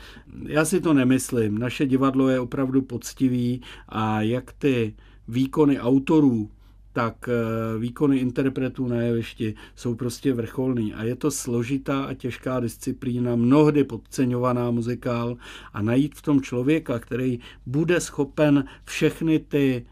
Já 0.46 0.64
si 0.64 0.80
to 0.80 0.94
nemyslím. 0.94 1.58
Naše 1.58 1.86
divadlo 1.86 2.28
je 2.28 2.40
opravdu 2.40 2.82
poctivý 2.82 3.60
a 3.88 4.22
jak 4.22 4.52
ty 4.52 4.94
výkony 5.28 5.80
autorů, 5.80 6.50
tak 6.92 7.28
eh, 7.28 7.78
výkony 7.78 8.16
interpretů 8.16 8.88
na 8.88 8.96
jevišti 8.96 9.54
jsou 9.76 9.94
prostě 9.94 10.32
vrcholný. 10.32 10.94
A 10.94 11.04
je 11.04 11.16
to 11.16 11.30
složitá 11.30 12.04
a 12.04 12.14
těžká 12.14 12.60
disciplína, 12.60 13.36
mnohdy 13.36 13.84
podceňovaná 13.84 14.70
muzikál 14.70 15.36
a 15.72 15.82
najít 15.82 16.14
v 16.14 16.22
tom 16.22 16.40
člověka, 16.40 16.98
který 16.98 17.40
bude 17.66 18.00
schopen 18.00 18.64
všechny 18.84 19.38
ty 19.38 19.84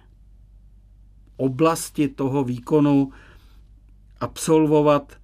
oblasti 1.39 2.09
toho 2.09 2.45
výkonu 2.45 3.13
absolvovat 4.21 5.17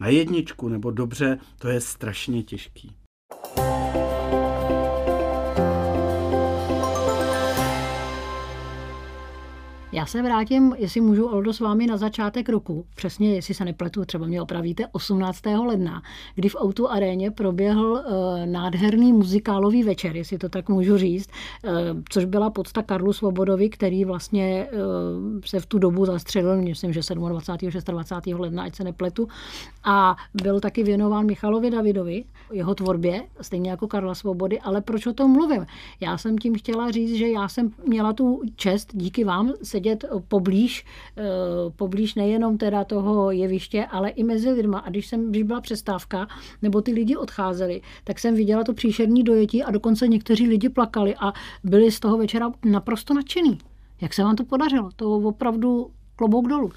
na 0.00 0.08
jedničku 0.08 0.68
nebo 0.68 0.90
dobře, 0.90 1.38
to 1.58 1.68
je 1.68 1.80
strašně 1.80 2.42
těžký. 2.42 2.99
Já 9.92 10.06
se 10.06 10.22
vrátím, 10.22 10.74
jestli 10.78 11.00
můžu, 11.00 11.26
Oldo, 11.26 11.52
s 11.52 11.60
vámi 11.60 11.86
na 11.86 11.96
začátek 11.96 12.48
roku. 12.48 12.84
Přesně, 12.94 13.34
jestli 13.34 13.54
se 13.54 13.64
nepletu, 13.64 14.04
třeba 14.04 14.26
mě 14.26 14.42
opravíte, 14.42 14.86
18. 14.92 15.46
ledna, 15.46 16.02
kdy 16.34 16.48
v 16.48 16.56
Outu 16.62 16.90
aréně 16.90 17.30
proběhl 17.30 17.92
uh, 17.92 18.46
nádherný 18.46 19.12
muzikálový 19.12 19.82
večer, 19.82 20.16
jestli 20.16 20.38
to 20.38 20.48
tak 20.48 20.68
můžu 20.68 20.96
říct, 20.98 21.30
uh, 21.64 21.70
což 22.08 22.24
byla 22.24 22.50
podsta 22.50 22.82
Karlu 22.82 23.12
Svobodovi, 23.12 23.68
který 23.68 24.04
vlastně 24.04 24.66
uh, 24.72 25.40
se 25.44 25.60
v 25.60 25.66
tu 25.66 25.78
dobu 25.78 26.04
zastřelil, 26.06 26.62
myslím, 26.62 26.92
že 26.92 27.00
27. 27.14 27.70
26. 27.84 28.26
ledna, 28.26 28.62
ať 28.62 28.74
se 28.74 28.84
nepletu, 28.84 29.28
a 29.84 30.16
byl 30.42 30.60
taky 30.60 30.82
věnován 30.82 31.26
Michalovi 31.26 31.70
Davidovi, 31.70 32.24
jeho 32.52 32.74
tvorbě, 32.74 33.22
stejně 33.40 33.70
jako 33.70 33.88
Karla 33.88 34.14
Svobody, 34.14 34.60
ale 34.60 34.80
proč 34.80 35.06
o 35.06 35.12
tom 35.12 35.30
mluvím? 35.30 35.66
Já 36.00 36.18
jsem 36.18 36.38
tím 36.38 36.58
chtěla 36.58 36.90
říct, 36.90 37.14
že 37.14 37.28
já 37.28 37.48
jsem 37.48 37.70
měla 37.86 38.12
tu 38.12 38.42
čest 38.56 38.88
díky 38.92 39.24
vám 39.24 39.52
sedět 39.80 40.04
poblíž, 40.28 40.84
eh, 41.16 41.22
poblíž 41.76 42.14
nejenom 42.14 42.58
teda 42.58 42.84
toho 42.84 43.30
jeviště, 43.30 43.86
ale 43.90 44.10
i 44.10 44.24
mezi 44.24 44.50
lidma. 44.50 44.78
A 44.78 44.90
když, 44.90 45.06
jsem, 45.06 45.30
když 45.30 45.42
byla 45.42 45.60
přestávka, 45.60 46.28
nebo 46.62 46.80
ty 46.80 46.92
lidi 46.92 47.16
odcházeli, 47.16 47.80
tak 48.04 48.18
jsem 48.18 48.34
viděla 48.34 48.64
to 48.64 48.72
příšerní 48.72 49.24
dojetí 49.24 49.62
a 49.62 49.70
dokonce 49.70 50.08
někteří 50.08 50.48
lidi 50.48 50.68
plakali 50.68 51.14
a 51.16 51.32
byli 51.64 51.90
z 51.90 52.00
toho 52.00 52.18
večera 52.18 52.52
naprosto 52.64 53.14
nadšený. 53.14 53.58
Jak 54.00 54.14
se 54.14 54.22
vám 54.22 54.36
to 54.36 54.44
podařilo? 54.44 54.90
To 54.96 55.16
opravdu 55.16 55.90
klobouk 56.16 56.48
dolů. 56.48 56.72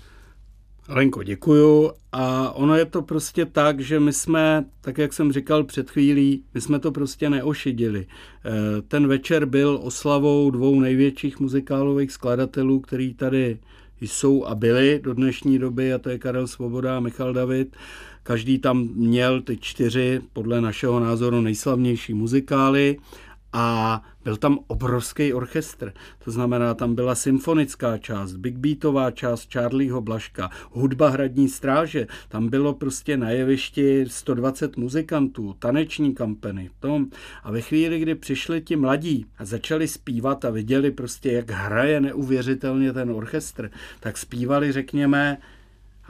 Lenko, 0.89 1.23
děkuju. 1.23 1.91
A 2.11 2.51
ono 2.51 2.75
je 2.75 2.85
to 2.85 3.01
prostě 3.01 3.45
tak, 3.45 3.79
že 3.79 3.99
my 3.99 4.13
jsme, 4.13 4.65
tak 4.81 4.97
jak 4.97 5.13
jsem 5.13 5.31
říkal 5.31 5.63
před 5.63 5.91
chvílí, 5.91 6.43
my 6.53 6.61
jsme 6.61 6.79
to 6.79 6.91
prostě 6.91 7.29
neošidili. 7.29 8.07
Eh, 8.07 8.81
ten 8.81 9.07
večer 9.07 9.45
byl 9.45 9.79
oslavou 9.83 10.51
dvou 10.51 10.79
největších 10.79 11.39
muzikálových 11.39 12.11
skladatelů, 12.11 12.79
který 12.79 13.13
tady 13.13 13.59
jsou 14.01 14.45
a 14.45 14.55
byli 14.55 14.99
do 15.03 15.13
dnešní 15.13 15.59
doby, 15.59 15.93
a 15.93 15.97
to 15.97 16.09
je 16.09 16.19
Karel 16.19 16.47
Svoboda 16.47 16.97
a 16.97 16.99
Michal 16.99 17.33
David. 17.33 17.75
Každý 18.23 18.59
tam 18.59 18.89
měl 18.93 19.41
ty 19.41 19.57
čtyři, 19.57 20.21
podle 20.33 20.61
našeho 20.61 20.99
názoru, 20.99 21.41
nejslavnější 21.41 22.13
muzikály 22.13 22.97
a 23.53 24.01
byl 24.23 24.37
tam 24.37 24.59
obrovský 24.67 25.33
orchestr. 25.33 25.93
To 26.25 26.31
znamená, 26.31 26.73
tam 26.73 26.95
byla 26.95 27.15
symfonická 27.15 27.97
část, 27.97 28.33
big 28.33 28.57
beatová 28.57 29.11
část 29.11 29.53
Charlieho 29.53 30.01
Blaška, 30.01 30.49
hudba 30.71 31.09
hradní 31.09 31.49
stráže, 31.49 32.07
tam 32.27 32.49
bylo 32.49 32.73
prostě 32.73 33.17
na 33.17 33.29
jevišti 33.29 34.05
120 34.07 34.77
muzikantů, 34.77 35.55
taneční 35.59 36.13
kampeny, 36.13 36.69
tom. 36.79 37.07
A 37.43 37.51
ve 37.51 37.61
chvíli, 37.61 37.99
kdy 37.99 38.15
přišli 38.15 38.61
ti 38.61 38.75
mladí 38.75 39.25
a 39.37 39.45
začali 39.45 39.87
zpívat 39.87 40.45
a 40.45 40.49
viděli 40.49 40.91
prostě, 40.91 41.31
jak 41.31 41.51
hraje 41.51 42.01
neuvěřitelně 42.01 42.93
ten 42.93 43.11
orchestr, 43.11 43.71
tak 43.99 44.17
zpívali, 44.17 44.71
řekněme, 44.71 45.37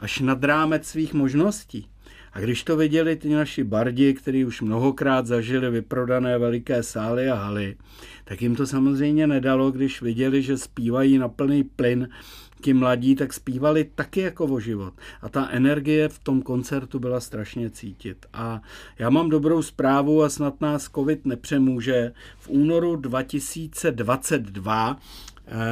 až 0.00 0.20
nad 0.20 0.44
rámec 0.44 0.86
svých 0.86 1.14
možností. 1.14 1.86
A 2.34 2.40
když 2.40 2.64
to 2.64 2.76
viděli 2.76 3.16
ty 3.16 3.28
naši 3.28 3.64
bardi, 3.64 4.14
kteří 4.14 4.44
už 4.44 4.60
mnohokrát 4.60 5.26
zažili 5.26 5.70
vyprodané 5.70 6.38
veliké 6.38 6.82
sály 6.82 7.30
a 7.30 7.34
haly, 7.34 7.76
tak 8.24 8.42
jim 8.42 8.56
to 8.56 8.66
samozřejmě 8.66 9.26
nedalo, 9.26 9.70
když 9.70 10.02
viděli, 10.02 10.42
že 10.42 10.58
zpívají 10.58 11.18
na 11.18 11.28
plný 11.28 11.64
plyn 11.64 12.08
ti 12.60 12.74
mladí, 12.74 13.14
tak 13.14 13.32
zpívali 13.32 13.90
taky 13.94 14.20
jako 14.20 14.44
o 14.44 14.60
život. 14.60 14.94
A 15.22 15.28
ta 15.28 15.48
energie 15.50 16.08
v 16.08 16.18
tom 16.18 16.42
koncertu 16.42 16.98
byla 16.98 17.20
strašně 17.20 17.70
cítit. 17.70 18.26
A 18.32 18.62
já 18.98 19.10
mám 19.10 19.30
dobrou 19.30 19.62
zprávu 19.62 20.22
a 20.22 20.28
snad 20.28 20.60
nás 20.60 20.90
covid 20.94 21.26
nepřemůže. 21.26 22.12
V 22.38 22.48
únoru 22.48 22.96
2022 22.96 24.96
Eh, 24.96 25.00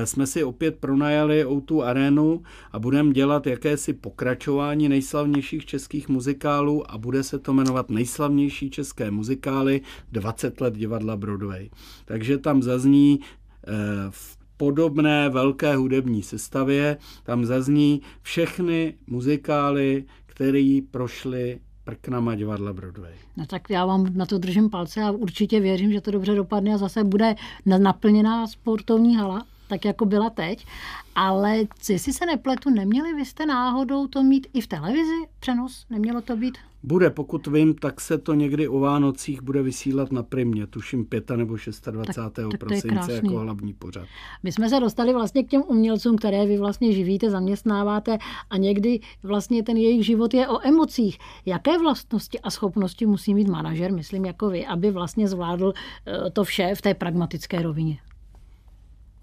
jsme 0.05 0.26
si 0.26 0.45
opět 0.45 0.76
pronajali 0.76 1.45
o 1.45 1.81
arénu 1.81 2.43
a 2.73 2.79
budeme 2.79 3.12
dělat 3.12 3.47
jakési 3.47 3.93
pokračování 3.93 4.88
nejslavnějších 4.88 5.67
českých 5.67 6.09
muzikálů 6.09 6.91
a 6.91 6.99
bude 6.99 7.23
se 7.23 7.38
to 7.38 7.52
jmenovat 7.52 7.91
Nejslavnější 7.91 8.71
české 8.71 9.11
muzikály 9.11 9.81
20 10.12 10.61
let 10.61 10.75
divadla 10.75 11.17
Broadway. 11.17 11.71
Takže 12.05 12.38
tam 12.38 12.62
zazní 12.62 13.21
eh, 13.21 13.73
v 14.11 14.37
podobné 14.57 15.29
velké 15.29 15.76
hudební 15.76 16.23
sestavě, 16.23 16.97
tam 17.23 17.45
zazní 17.45 18.02
všechny 18.23 18.95
muzikály, 19.07 20.05
které 20.26 20.81
prošly 20.91 21.61
prknama 21.85 22.35
divadla 22.35 22.73
Broadway. 22.73 23.14
No 23.37 23.47
tak 23.47 23.71
já 23.71 23.87
vám 23.87 24.17
na 24.17 24.26
to 24.26 24.38
držím 24.38 24.71
palce 24.71 25.02
a 25.02 25.11
určitě 25.11 25.61
věřím, 25.61 25.93
že 25.93 26.00
to 26.00 26.11
dobře 26.11 26.35
dopadne 26.35 26.75
a 26.75 26.79
zase 26.79 27.05
bude 27.05 27.35
naplněná 27.67 28.47
sportovní 28.47 29.17
hala 29.17 29.47
tak 29.73 29.85
jako 29.85 30.05
byla 30.05 30.31
teď. 30.31 30.67
Ale 31.14 31.59
jestli 31.88 32.12
se 32.12 32.26
nepletu, 32.26 32.71
neměli 32.71 33.14
vy 33.14 33.25
jste 33.25 33.47
náhodou 33.47 34.07
to 34.07 34.23
mít 34.23 34.47
i 34.52 34.61
v 34.61 34.67
televizi 34.67 35.26
přenos? 35.41 35.87
Nemělo 35.91 36.21
to 36.21 36.37
být? 36.37 36.59
Bude, 36.83 37.11
pokud 37.11 37.47
vím, 37.47 37.75
tak 37.75 38.00
se 38.00 38.19
to 38.19 38.35
někdy 38.35 38.69
o 38.69 38.79
Vánocích 38.79 39.43
bude 39.43 39.62
vysílat 39.62 40.12
na 40.12 40.23
Primě, 40.23 40.67
tuším 40.67 41.05
5. 41.05 41.31
nebo 41.31 41.57
26. 41.91 42.35
Tak, 42.35 42.50
tak 42.50 42.61
prosince 42.61 43.12
jako 43.12 43.38
hlavní 43.38 43.73
pořad. 43.73 44.09
My 44.43 44.52
jsme 44.52 44.69
se 44.69 44.81
dostali 44.81 45.12
vlastně 45.12 45.43
k 45.43 45.49
těm 45.49 45.62
umělcům, 45.67 46.17
které 46.17 46.47
vy 46.47 46.59
vlastně 46.59 46.93
živíte, 46.93 47.31
zaměstnáváte 47.31 48.19
a 48.50 48.57
někdy 48.57 49.00
vlastně 49.23 49.62
ten 49.62 49.76
jejich 49.76 50.07
život 50.07 50.35
je 50.35 50.49
o 50.49 50.67
emocích. 50.67 51.19
Jaké 51.47 51.79
vlastnosti 51.79 52.41
a 52.41 52.50
schopnosti 52.50 53.07
musí 53.07 53.35
mít 53.35 53.49
manažer, 53.49 53.93
myslím 53.93 54.25
jako 54.25 54.50
vy, 54.50 54.67
aby 54.67 54.91
vlastně 54.91 55.29
zvládl 55.29 55.73
eh, 56.07 56.31
to 56.31 56.45
vše 56.45 56.75
v 56.75 56.83
té 56.83 56.95
pragmatické 56.95 57.62
rovině? 57.62 57.99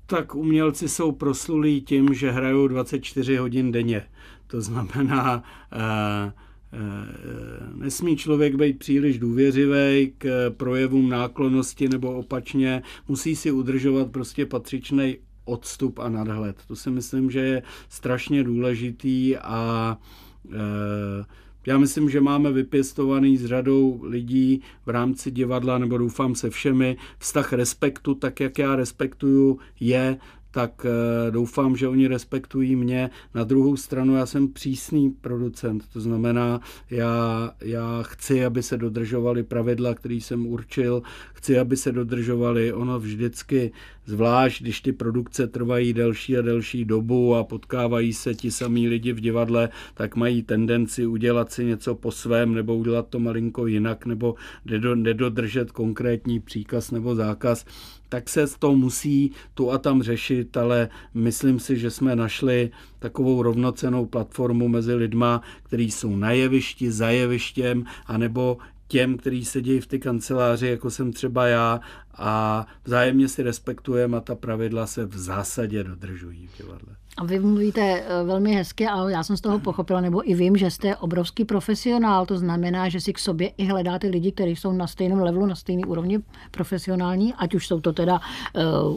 Tak 0.10 0.36
umělci 0.36 0.89
jsou 0.89 1.12
proslulí 1.12 1.82
tím, 1.82 2.13
že 2.13 2.32
hrajou 2.32 2.68
24 2.68 3.38
hodin 3.38 3.72
denně. 3.72 4.04
To 4.48 4.62
znamená, 4.62 5.44
eh, 5.74 6.34
nesmí 7.75 8.18
člověk 8.18 8.56
být 8.56 8.80
příliš 8.80 9.20
důvěřivý 9.20 10.13
k 10.18 10.50
projevům 10.58 11.10
náklonosti 11.10 11.89
nebo 11.89 12.13
opačně. 12.13 12.82
Musí 13.08 13.36
si 13.36 13.51
udržovat 13.51 14.12
prostě 14.12 14.46
patřičný 14.46 15.18
odstup 15.46 16.00
a 16.00 16.10
nadhled. 16.10 16.56
To 16.68 16.75
si 16.75 16.89
myslím, 16.89 17.32
že 17.32 17.39
je 17.39 17.63
strašně 17.89 18.44
důležitý 18.44 19.38
a 19.38 19.98
eh, 20.54 21.25
Já 21.66 21.78
myslím, 21.78 22.10
že 22.10 22.22
máme 22.22 22.51
vypěstovaný 22.51 23.38
s 23.38 23.46
řadou 23.46 24.00
lidí 24.04 24.62
v 24.86 24.89
rámci 24.89 25.32
divadla, 25.32 25.78
nebo 25.78 25.98
doufám 25.98 26.36
se 26.36 26.50
všemi, 26.50 26.98
vztah 27.18 27.54
respektu, 27.54 28.16
tak 28.16 28.39
jak 28.39 28.60
já 28.60 28.75
respektuju 28.75 29.60
je, 29.80 30.18
tak 30.51 30.86
eh, 30.86 31.32
doufám, 31.32 31.75
že 31.75 31.88
oni 31.88 32.08
respektují 32.08 32.75
mě. 32.75 33.10
Na 33.36 33.44
druhou 33.44 33.77
stranu 33.77 34.15
já 34.15 34.25
jsem 34.25 34.48
přísný 34.48 35.10
producent, 35.10 35.84
to 35.94 36.01
znamená, 36.01 36.62
já, 36.89 37.51
já 37.62 38.03
chci, 38.03 38.46
aby 38.46 38.63
se 38.63 38.77
dodržovaly 38.77 39.44
pravidla, 39.44 39.94
které 39.94 40.15
jsem 40.15 40.48
určil, 40.48 41.01
chci, 41.34 41.60
aby 41.60 41.77
se 41.77 41.91
dodržovaly. 41.91 42.74
Ono 42.74 43.00
vždycky, 43.00 43.72
zvlášť 44.06 44.62
když 44.62 44.82
ty 44.82 44.94
produkce 44.94 45.48
trvají 45.48 45.94
delší 45.94 46.38
a 46.38 46.41
delší 46.41 46.86
dobu 46.86 47.36
a 47.36 47.44
potkávají 47.44 48.13
se 48.13 48.36
ti 48.36 48.51
samí 48.51 48.88
lidi 48.88 49.13
v 49.13 49.20
divadle, 49.20 49.70
tak 49.94 50.15
mají 50.15 50.44
tendenci 50.44 51.06
udělat 51.06 51.51
si 51.51 51.65
něco 51.65 51.96
po 51.96 52.12
svém 52.12 52.53
nebo 52.53 52.77
udělat 52.77 53.08
to 53.10 53.20
malinko 53.20 53.68
jinak 53.68 54.06
nebo 54.06 54.36
nedodržet 54.96 55.72
konkrétní 55.72 56.39
příkaz 56.39 56.91
nebo 56.91 57.15
zákaz 57.15 57.65
tak 58.10 58.30
se 58.30 58.46
to 58.60 58.75
musí 58.75 59.32
tu 59.54 59.72
a 59.72 59.78
tam 59.78 60.04
řešit, 60.04 60.58
ale 60.58 60.89
myslím 61.13 61.60
si, 61.60 61.78
že 61.78 61.92
jsme 61.92 62.16
našli 62.16 62.72
takovou 63.00 63.44
rovnocenou 63.44 64.06
platformu 64.06 64.68
mezi 64.68 64.94
lidma, 64.94 65.42
kteří 65.63 65.92
jsou 65.92 66.16
na 66.16 66.32
jevišti, 66.32 66.92
za 66.92 67.10
jevištěm, 67.10 67.84
anebo 68.06 68.58
těm, 68.89 69.17
kteří 69.17 69.46
sedí 69.46 69.79
v 69.79 69.88
ty 69.88 70.00
kanceláři, 70.00 70.67
jako 70.67 70.89
jsem 70.89 71.13
třeba 71.13 71.48
já, 71.48 71.79
a 72.17 72.65
vzájemně 72.86 73.27
si 73.27 73.43
respektujeme 73.43 74.17
a 74.17 74.22
ta 74.22 74.36
pravidla 74.36 74.88
se 74.88 75.05
v 75.05 75.17
zásadě 75.17 75.84
dodržují 75.84 76.48
v 76.48 76.58
divadle. 76.58 76.96
A 77.17 77.25
vy 77.25 77.39
mluvíte 77.39 77.81
eh, 77.81 78.24
velmi 78.24 78.55
hezky 78.55 78.88
a 78.88 79.10
já 79.10 79.24
jsem 79.24 79.38
z 79.38 79.41
toho 79.41 79.60
pochopila, 79.60 80.01
nebo 80.01 80.29
i 80.29 80.34
vím, 80.34 80.58
že 80.58 80.72
jste 80.72 80.96
obrovský 80.96 81.46
profesionál, 81.46 82.25
to 82.25 82.38
znamená, 82.38 82.89
že 82.89 83.01
si 83.01 83.13
k 83.13 83.19
sobě 83.19 83.48
i 83.58 83.65
hledáte 83.65 84.08
lidi, 84.08 84.31
kteří 84.31 84.55
jsou 84.55 84.72
na 84.72 84.88
stejném 84.88 85.19
levelu, 85.19 85.46
na 85.46 85.55
stejné 85.55 85.88
úrovni 85.88 86.19
profesionální, 86.51 87.34
ať 87.34 87.55
už 87.55 87.67
jsou 87.67 87.81
to 87.81 87.93
teda 87.93 88.19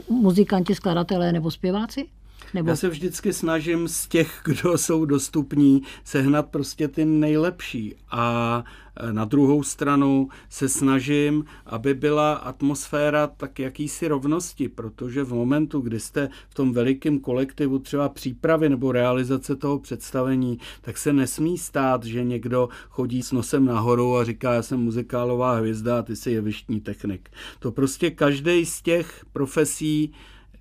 uh, 0.09 0.21
muzikanti, 0.23 0.75
skladatelé 0.75 1.33
nebo 1.33 1.51
zpěváci? 1.51 2.07
Nebo... 2.55 2.71
Já 2.71 2.77
se 2.77 2.89
vždycky 2.89 3.33
snažím 3.33 3.89
z 3.89 4.07
těch, 4.09 4.41
kdo 4.45 4.79
jsou 4.79 5.05
dostupní, 5.05 5.83
sehnat 6.05 6.47
prostě 6.47 6.89
ty 6.89 7.05
nejlepší. 7.05 7.95
A 8.11 8.65
e, 8.67 8.82
na 9.11 9.25
druhou 9.25 9.63
stranu 9.63 10.29
se 10.49 10.69
snažím, 10.69 11.45
aby 11.67 11.95
byla 11.95 12.35
atmosféra 12.35 13.27
tak 13.27 13.59
jakýsi 13.59 14.09
rovnosti, 14.09 14.69
protože 14.69 15.25
v 15.25 15.33
momentu, 15.33 15.81
kdy 15.81 16.01
jste 16.01 16.29
v 16.49 16.55
tom 16.55 16.73
velikém 16.73 17.19
kolektivu 17.19 17.79
třeba 17.79 18.09
přípravy 18.09 18.69
nebo 18.69 18.93
realizace 18.93 19.57
toho 19.57 19.79
představení, 19.79 20.59
tak 20.81 20.99
se 20.99 21.13
nesmí 21.13 21.59
stát, 21.59 22.05
že 22.05 22.25
někdo 22.25 22.69
chodí 22.89 23.23
s 23.23 23.33
nosem 23.33 23.65
nahoru 23.65 24.17
a 24.17 24.25
říká, 24.25 24.55
já 24.55 24.63
jsem 24.63 24.81
muzikálová 24.81 25.57
hvězda 25.57 25.99
a 25.99 26.03
ty 26.03 26.17
jsi 26.17 26.31
jevištní 26.31 26.81
technik. 26.81 27.31
To 27.59 27.73
prostě 27.73 28.11
každý 28.11 28.67
z 28.67 28.83
těch 28.83 29.25
profesí 29.33 30.13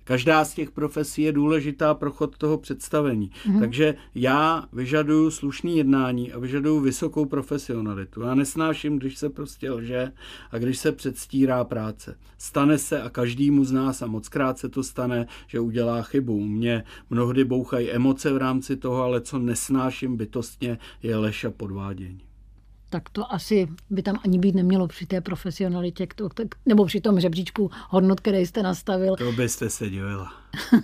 Každá 0.04 0.44
z 0.44 0.54
těch 0.54 0.70
profesí 0.70 1.22
je 1.22 1.32
důležitá 1.32 1.94
pro 1.94 2.10
chod 2.10 2.38
toho 2.38 2.58
představení. 2.58 3.30
Mm-hmm. 3.30 3.60
Takže 3.60 3.94
já 4.14 4.68
vyžaduju 4.72 5.30
slušný 5.30 5.76
jednání 5.76 6.32
a 6.32 6.38
vyžaduju 6.38 6.80
vysokou 6.80 7.24
profesionalitu. 7.24 8.20
Já 8.20 8.34
nesnáším, 8.34 8.98
když 8.98 9.18
se 9.18 9.30
prostě 9.30 9.70
lže 9.70 10.12
a 10.50 10.58
když 10.58 10.78
se 10.78 10.92
předstírá 10.92 11.64
práce. 11.64 12.18
Stane 12.38 12.78
se 12.78 13.02
a 13.02 13.10
každýmu 13.10 13.64
z 13.64 13.72
nás 13.72 14.02
a 14.02 14.06
moc 14.06 14.28
krát 14.28 14.58
se 14.58 14.68
to 14.68 14.82
stane, 14.82 15.26
že 15.46 15.60
udělá 15.60 16.02
chybu. 16.02 16.40
Mě 16.40 16.84
mnohdy 17.10 17.44
bouchají 17.44 17.90
emoce 17.90 18.32
v 18.32 18.36
rámci 18.36 18.76
toho, 18.76 19.02
ale 19.02 19.20
co 19.20 19.38
nesnáším 19.38 20.16
bytostně 20.16 20.78
je 21.02 21.16
lež 21.16 21.44
a 21.44 21.50
podvádění 21.50 22.31
tak 22.92 23.08
to 23.10 23.32
asi 23.32 23.68
by 23.90 24.02
tam 24.02 24.18
ani 24.24 24.38
být 24.38 24.54
nemělo 24.54 24.86
při 24.86 25.06
té 25.06 25.20
profesionalitě, 25.20 26.06
nebo 26.66 26.84
při 26.84 27.00
tom 27.00 27.20
řebříčku 27.20 27.70
hodnot, 27.88 28.20
které 28.20 28.40
jste 28.40 28.62
nastavil. 28.62 29.16
To 29.16 29.32
byste 29.32 29.70
se 29.70 29.90
divila. 29.90 30.32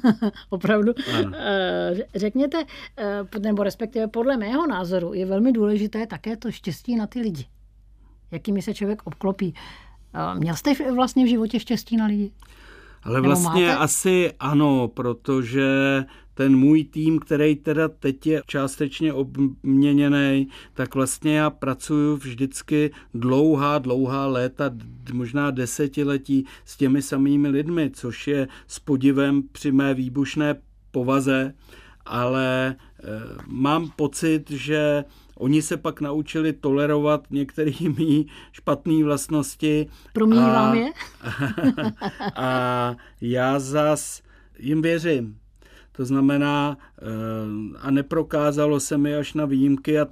Opravdu. 0.51 0.93
Ano. 1.19 1.33
Eh, 1.35 1.97
řekněte, 2.15 2.65
eh, 2.97 3.39
nebo 3.39 3.63
respektive 3.63 4.09
podle 4.09 4.37
mého 4.37 4.67
názoru, 4.67 5.15
je 5.15 5.27
velmi 5.27 5.53
důležité 5.53 6.07
také 6.07 6.37
to 6.37 6.51
štěstí 6.51 6.97
na 6.97 7.07
ty 7.07 7.21
lidi. 7.21 7.47
Jakými 8.31 8.63
se 8.63 8.75
člověk 8.75 9.03
obklopí. 9.05 9.55
Eh, 10.15 10.39
měl 10.39 10.57
jste 10.57 10.93
vlastně 10.95 11.25
v 11.25 11.29
životě 11.29 11.61
štěstí 11.61 11.97
na 11.97 12.07
lidi? 12.07 12.33
Ale 13.03 13.21
vlastně 13.21 13.77
asi 13.77 14.33
ano, 14.41 14.89
protože 14.89 16.05
ten 16.35 16.57
můj 16.57 16.85
tým, 16.85 17.19
který 17.19 17.57
teda 17.57 17.89
teď 17.89 18.27
je 18.27 18.43
částečně 18.47 19.13
obměněný, 19.13 20.49
tak 20.75 20.95
vlastně 20.95 21.37
já 21.37 21.51
pracuju 21.51 22.17
vždycky 22.17 22.91
dlouhá, 23.15 23.79
dlouhá 23.79 24.27
léta, 24.27 24.71
možná 25.13 25.51
desetiletí 25.51 26.45
s 26.65 26.77
těmi 26.77 27.03
samými 27.03 27.49
lidmi, 27.49 27.91
což 27.95 28.29
je 28.29 28.49
s 28.67 28.79
podivem 28.79 29.43
při 29.53 29.73
mé 29.73 29.95
výbušné 29.95 30.55
povaze, 30.91 31.55
ale 32.07 32.69
e, 32.69 32.75
mám 33.47 33.91
pocit, 33.97 34.51
že 34.51 35.05
Oni 35.39 35.63
se 35.63 35.77
pak 35.77 36.01
naučili 36.01 36.53
tolerovat 36.53 37.27
některé 37.31 37.73
mý 37.97 38.27
špatné 38.53 39.05
vlastnosti. 39.05 39.87
Promívám 40.13 40.75
je. 40.75 40.93
a 42.37 42.97
já 43.21 43.59
zas 43.59 44.23
jim 44.59 44.83
věřím. 44.83 45.39
To 45.93 46.05
znamená, 46.05 46.77
eh, 46.79 47.05
a 47.81 47.91
neprokázalo 47.91 48.81
se 48.81 48.99
mi 48.99 49.15
až 49.15 49.35
na 49.35 49.45
výjimky 49.45 50.01
a 50.01 50.07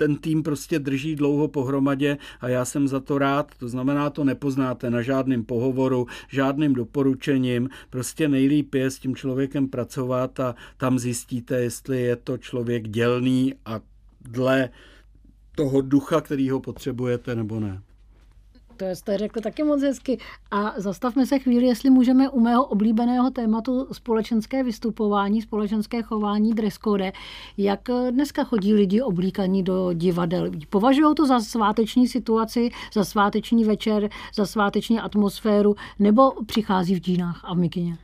ten 0.00 0.16
tým 0.16 0.42
prostě 0.42 0.78
drží 0.78 1.16
dlouho 1.16 1.48
pohromadě 1.48 2.18
a 2.40 2.48
já 2.48 2.64
jsem 2.64 2.88
za 2.88 3.00
to 3.00 3.18
rád. 3.18 3.52
To 3.58 3.68
znamená, 3.68 4.10
to 4.10 4.24
nepoznáte 4.24 4.90
na 4.90 5.02
žádném 5.02 5.44
pohovoru, 5.44 6.06
žádným 6.28 6.72
doporučením. 6.74 7.68
Prostě 7.90 8.28
nejlíp 8.28 8.74
je 8.74 8.90
s 8.90 8.98
tím 8.98 9.16
člověkem 9.16 9.68
pracovat 9.68 10.40
a 10.40 10.54
tam 10.76 10.98
zjistíte, 10.98 11.60
jestli 11.60 12.00
je 12.00 12.16
to 12.16 12.38
člověk 12.38 12.88
dělný 12.88 13.54
a 13.66 13.80
dle 14.20 14.70
toho 15.56 15.80
ducha, 15.80 16.20
který 16.20 16.50
ho 16.50 16.60
potřebujete, 16.60 17.34
nebo 17.34 17.60
ne. 17.60 17.82
To 18.80 18.86
jste 18.86 19.18
řekl 19.18 19.40
taky 19.40 19.62
moc 19.62 19.82
hezky. 19.82 20.18
A 20.50 20.72
zastavme 20.76 21.26
se 21.26 21.38
chvíli, 21.38 21.66
jestli 21.66 21.90
můžeme 21.90 22.28
u 22.28 22.40
mého 22.40 22.64
oblíbeného 22.64 23.30
tématu 23.30 23.86
společenské 23.92 24.62
vystupování, 24.62 25.42
společenské 25.42 26.02
chování, 26.02 26.54
dress 26.54 26.78
code. 26.84 27.12
Jak 27.58 27.80
dneska 28.10 28.44
chodí 28.44 28.74
lidi 28.74 29.02
oblíkaní 29.02 29.62
do 29.62 29.92
divadel? 29.92 30.50
Považují 30.70 31.14
to 31.14 31.26
za 31.26 31.40
sváteční 31.40 32.08
situaci, 32.08 32.70
za 32.92 33.04
sváteční 33.04 33.64
večer, 33.64 34.08
za 34.34 34.46
sváteční 34.46 35.00
atmosféru, 35.00 35.74
nebo 35.98 36.32
přichází 36.46 36.94
v 36.94 36.98
džínách 36.98 37.40
a 37.44 37.54
v 37.54 37.58
mikině? 37.58 37.98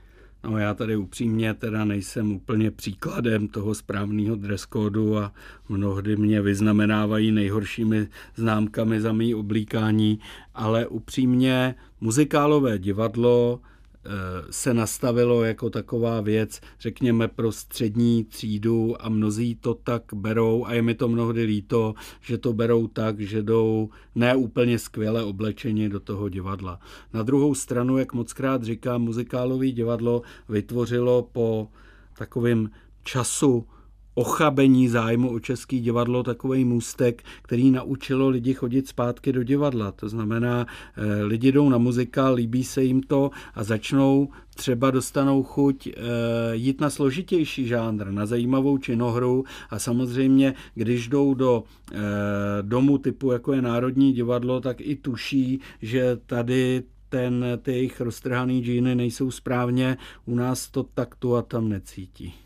No 0.46 0.58
já 0.58 0.74
tady 0.74 0.96
upřímně 0.96 1.54
teda 1.54 1.84
nejsem 1.84 2.32
úplně 2.32 2.70
příkladem 2.70 3.48
toho 3.48 3.74
správného 3.74 4.36
dress 4.36 4.64
kódu 4.64 5.18
a 5.18 5.32
mnohdy 5.68 6.16
mě 6.16 6.42
vyznamenávají 6.42 7.32
nejhoršími 7.32 8.08
známkami 8.34 9.00
za 9.00 9.12
mý 9.12 9.34
oblíkání, 9.34 10.18
ale 10.54 10.86
upřímně 10.86 11.74
muzikálové 12.00 12.78
divadlo 12.78 13.60
se 14.50 14.74
nastavilo 14.74 15.44
jako 15.44 15.70
taková 15.70 16.20
věc, 16.20 16.60
řekněme, 16.80 17.28
pro 17.28 17.52
střední 17.52 18.24
třídu 18.24 18.94
a 19.04 19.08
mnozí 19.08 19.54
to 19.54 19.74
tak 19.74 20.02
berou 20.14 20.64
a 20.64 20.72
je 20.72 20.82
mi 20.82 20.94
to 20.94 21.08
mnohdy 21.08 21.42
líto, 21.42 21.94
že 22.20 22.38
to 22.38 22.52
berou 22.52 22.86
tak, 22.86 23.20
že 23.20 23.42
jdou 23.42 23.88
neúplně 24.14 24.78
skvěle 24.78 25.24
oblečeni 25.24 25.88
do 25.88 26.00
toho 26.00 26.28
divadla. 26.28 26.80
Na 27.14 27.22
druhou 27.22 27.54
stranu, 27.54 27.98
jak 27.98 28.12
moc 28.12 28.32
krát 28.32 28.62
říkám, 28.62 29.02
muzikálové 29.02 29.66
divadlo 29.66 30.22
vytvořilo 30.48 31.28
po 31.32 31.68
takovém 32.18 32.70
času 33.02 33.66
ochabení 34.16 34.88
zájmu 34.88 35.32
o 35.32 35.40
český 35.40 35.80
divadlo 35.80 36.22
takový 36.22 36.64
můstek, 36.64 37.22
který 37.42 37.70
naučilo 37.70 38.28
lidi 38.28 38.54
chodit 38.54 38.88
zpátky 38.88 39.32
do 39.32 39.42
divadla. 39.42 39.92
To 39.92 40.08
znamená, 40.08 40.66
eh, 40.96 41.22
lidi 41.22 41.52
jdou 41.52 41.68
na 41.68 41.78
muzikál, 41.78 42.34
líbí 42.34 42.64
se 42.64 42.82
jim 42.82 43.02
to 43.02 43.30
a 43.54 43.64
začnou 43.64 44.28
třeba 44.56 44.90
dostanou 44.90 45.42
chuť 45.42 45.86
e, 45.86 45.92
jít 46.52 46.80
na 46.80 46.90
složitější 46.90 47.66
žánr, 47.66 48.10
na 48.10 48.26
zajímavou 48.26 48.78
činohru 48.78 49.44
a 49.70 49.78
samozřejmě, 49.78 50.54
když 50.74 51.08
jdou 51.08 51.34
do 51.34 51.64
e, 51.92 51.96
domu 52.62 52.98
typu, 52.98 53.32
jako 53.32 53.52
je 53.52 53.62
Národní 53.62 54.12
divadlo, 54.12 54.60
tak 54.60 54.80
i 54.80 54.96
tuší, 54.96 55.60
že 55.82 56.16
tady 56.26 56.82
ten, 57.08 57.44
ty 57.62 57.72
jejich 57.72 58.00
roztrhaný 58.00 58.64
džíny 58.64 58.94
nejsou 58.94 59.30
správně, 59.30 59.96
u 60.26 60.34
nás 60.34 60.70
to 60.70 60.82
tak 60.82 61.14
tu 61.14 61.36
a 61.36 61.42
tam 61.42 61.68
necítí. 61.68 62.45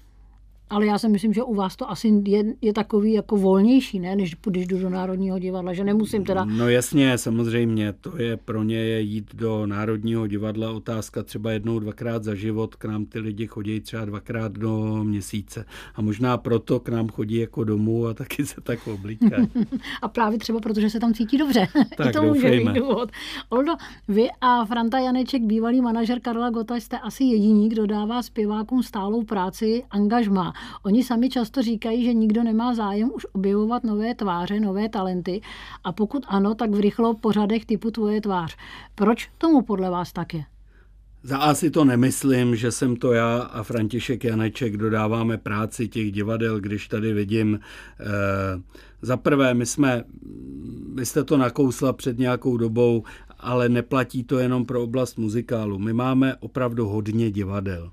Ale 0.71 0.87
já 0.87 0.99
si 0.99 1.09
myslím, 1.09 1.33
že 1.33 1.43
u 1.43 1.55
vás 1.55 1.77
to 1.77 1.91
asi 1.91 2.23
je, 2.27 2.45
je 2.61 2.73
takový 2.73 3.13
jako 3.13 3.37
volnější, 3.37 4.01
ne, 4.01 4.17
než 4.17 4.35
když 4.47 4.67
jdu 4.67 4.79
do 4.79 4.91
Národního 4.91 5.39
divadla, 5.39 5.73
že 5.73 5.85
nemusím 5.85 6.25
teda... 6.25 6.45
No 6.45 6.69
jasně, 6.69 7.19
samozřejmě, 7.19 7.93
to 7.93 8.23
je 8.23 8.37
pro 8.37 8.63
ně 8.63 8.77
je 8.77 9.01
jít 9.01 9.35
do 9.35 9.67
Národního 9.67 10.27
divadla 10.27 10.71
otázka 10.71 11.23
třeba 11.23 11.53
jednou, 11.53 11.79
dvakrát 11.79 12.25
za 12.25 12.35
život, 12.35 12.75
k 12.75 12.85
nám 12.85 13.05
ty 13.05 13.19
lidi 13.19 13.47
chodí 13.47 13.81
třeba 13.81 14.05
dvakrát 14.05 14.53
do 14.53 15.05
měsíce. 15.05 15.65
A 15.95 16.03
možná 16.03 16.37
proto 16.37 16.81
k 16.81 16.89
nám 16.89 17.09
chodí 17.09 17.37
jako 17.37 17.65
domů 17.65 18.07
a 18.07 18.15
taky 18.15 18.47
se 18.47 18.61
tak 18.61 18.87
oblíkají. 18.87 19.49
a 20.03 20.09
právě 20.09 20.39
třeba 20.39 20.61
proto, 20.61 20.81
že 20.81 20.91
se 20.91 21.01
tam 21.01 21.15
cítí 21.15 21.39
dobře. 21.39 21.67
Tak 21.97 22.07
I 22.07 22.13
to 22.13 22.23
může 22.23 22.51
být 22.51 22.73
důvod. 22.73 23.11
Oldo, 23.49 23.73
vy 24.09 24.29
a 24.41 24.65
Franta 24.65 24.99
Janeček, 24.99 25.43
bývalý 25.43 25.81
manažer 25.81 26.21
Karla 26.21 26.51
Gota, 26.51 26.77
jste 26.77 26.99
asi 26.99 27.25
jediní, 27.25 27.69
kdo 27.69 27.87
dává 27.87 28.23
zpěvákům 28.23 28.83
stálou 28.83 29.25
práci, 29.25 29.83
angažma. 29.91 30.53
Oni 30.83 31.05
sami 31.05 31.29
často 31.29 31.63
říkají, 31.63 32.05
že 32.05 32.15
nikdo 32.15 32.43
nemá 32.43 32.75
zájem 32.75 33.11
už 33.15 33.27
objevovat 33.33 33.85
nové 33.85 34.15
tváře, 34.15 34.61
nové 34.61 34.89
talenty 34.89 35.41
a 35.85 35.93
pokud 35.93 36.25
ano, 36.29 36.55
tak 36.55 36.71
v 36.71 36.81
rychlo 36.81 37.15
pořadech 37.15 37.67
typu 37.67 37.91
tvoje 37.91 38.21
tvář. 38.21 38.57
Proč 38.95 39.31
tomu 39.39 39.63
podle 39.63 39.91
vás 39.91 40.13
tak 40.13 40.35
je? 40.35 40.45
Za 41.23 41.39
asi 41.39 41.71
to 41.71 41.85
nemyslím, 41.85 42.57
že 42.57 42.73
jsem 42.73 42.97
to 42.97 43.13
já 43.13 43.39
a 43.39 43.63
František 43.63 44.25
Janeček 44.25 44.77
dodáváme 44.77 45.39
práci 45.39 45.89
těch 45.89 46.13
divadel, 46.13 46.61
když 46.61 46.89
tady 46.89 47.13
vidím. 47.13 47.61
Eh, 48.01 48.05
za 49.03 49.17
prvé, 49.17 49.55
my 49.55 49.67
jsme, 49.67 50.05
vy 50.95 51.07
jste 51.07 51.25
to 51.25 51.37
nakousla 51.37 51.93
před 51.93 52.19
nějakou 52.19 52.57
dobou, 52.57 53.05
ale 53.39 53.69
neplatí 53.69 54.25
to 54.25 54.39
jenom 54.39 54.67
pro 54.67 54.83
oblast 54.83 55.19
muzikálu. 55.19 55.79
My 55.79 55.93
máme 55.93 56.37
opravdu 56.37 56.89
hodně 56.89 57.31
divadel. 57.31 57.91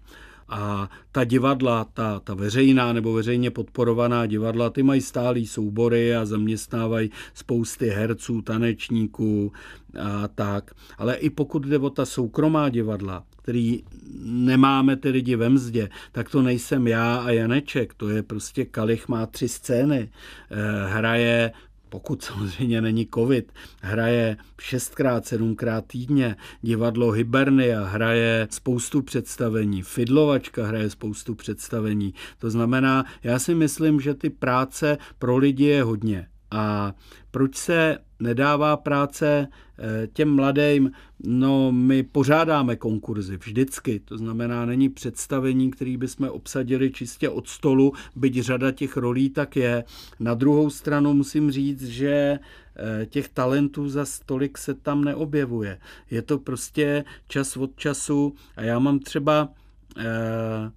A 0.49 0.89
ta 1.11 1.23
divadla, 1.23 1.85
ta, 1.93 2.19
ta 2.19 2.33
veřejná 2.33 2.93
nebo 2.93 3.13
veřejně 3.13 3.51
podporovaná 3.51 4.25
divadla, 4.25 4.69
ty 4.69 4.83
mají 4.83 5.01
stálý 5.01 5.47
soubory 5.47 6.15
a 6.15 6.25
zaměstnávají 6.25 7.11
spousty 7.33 7.89
herců, 7.89 8.41
tanečníků 8.41 9.51
a 9.99 10.27
tak. 10.27 10.71
Ale 10.97 11.15
i 11.15 11.29
pokud 11.29 11.65
jde 11.65 11.77
o 11.77 11.89
ta 11.89 12.05
soukromá 12.05 12.69
divadla, 12.69 13.23
který 13.41 13.83
nemáme 14.23 14.95
ty 14.95 15.09
lidi 15.09 15.35
ve 15.35 15.49
mzdě, 15.49 15.89
tak 16.11 16.29
to 16.29 16.41
nejsem 16.41 16.87
já 16.87 17.15
a 17.15 17.31
Janeček, 17.31 17.93
to 17.93 18.09
je 18.09 18.23
prostě 18.23 18.65
Kalich 18.65 19.07
má 19.07 19.25
tři 19.25 19.47
scény, 19.47 20.09
eh, 20.51 20.87
hraje 20.87 21.51
pokud 21.89 22.23
samozřejmě 22.23 22.81
není 22.81 23.07
covid, 23.13 23.51
hraje 23.81 24.37
šestkrát, 24.61 25.25
sedmkrát 25.25 25.85
týdně, 25.87 26.35
divadlo 26.61 27.11
Hibernia 27.11 27.85
hraje 27.85 28.47
spoustu 28.51 29.01
představení, 29.01 29.81
Fidlovačka 29.83 30.65
hraje 30.65 30.89
spoustu 30.89 31.35
představení. 31.35 32.13
To 32.37 32.49
znamená, 32.49 33.05
já 33.23 33.39
si 33.39 33.55
myslím, 33.55 34.01
že 34.01 34.13
ty 34.13 34.29
práce 34.29 34.97
pro 35.19 35.37
lidi 35.37 35.65
je 35.65 35.83
hodně. 35.83 36.27
A 36.51 36.93
proč 37.31 37.55
se 37.55 37.97
nedává 38.19 38.77
práce 38.77 39.47
eh, 39.79 40.07
těm 40.13 40.35
mladým? 40.35 40.91
No, 41.23 41.71
my 41.71 42.03
pořádáme 42.03 42.75
konkurzy 42.75 43.37
vždycky, 43.37 43.99
to 43.99 44.17
znamená, 44.17 44.65
není 44.65 44.89
představení, 44.89 45.71
který 45.71 45.97
bychom 45.97 46.29
obsadili 46.29 46.91
čistě 46.91 47.29
od 47.29 47.47
stolu, 47.47 47.93
byť 48.15 48.41
řada 48.41 48.71
těch 48.71 48.97
rolí 48.97 49.29
tak 49.29 49.55
je. 49.55 49.83
Na 50.19 50.33
druhou 50.33 50.69
stranu 50.69 51.13
musím 51.13 51.51
říct, 51.51 51.83
že 51.83 52.39
eh, 52.75 53.05
těch 53.05 53.29
talentů 53.29 53.89
za 53.89 54.05
stolik 54.05 54.57
se 54.57 54.73
tam 54.73 55.03
neobjevuje. 55.03 55.79
Je 56.11 56.21
to 56.21 56.37
prostě 56.37 57.03
čas 57.27 57.57
od 57.57 57.75
času 57.75 58.33
a 58.55 58.61
já 58.61 58.79
mám 58.79 58.99
třeba 58.99 59.49
eh, 59.97 60.71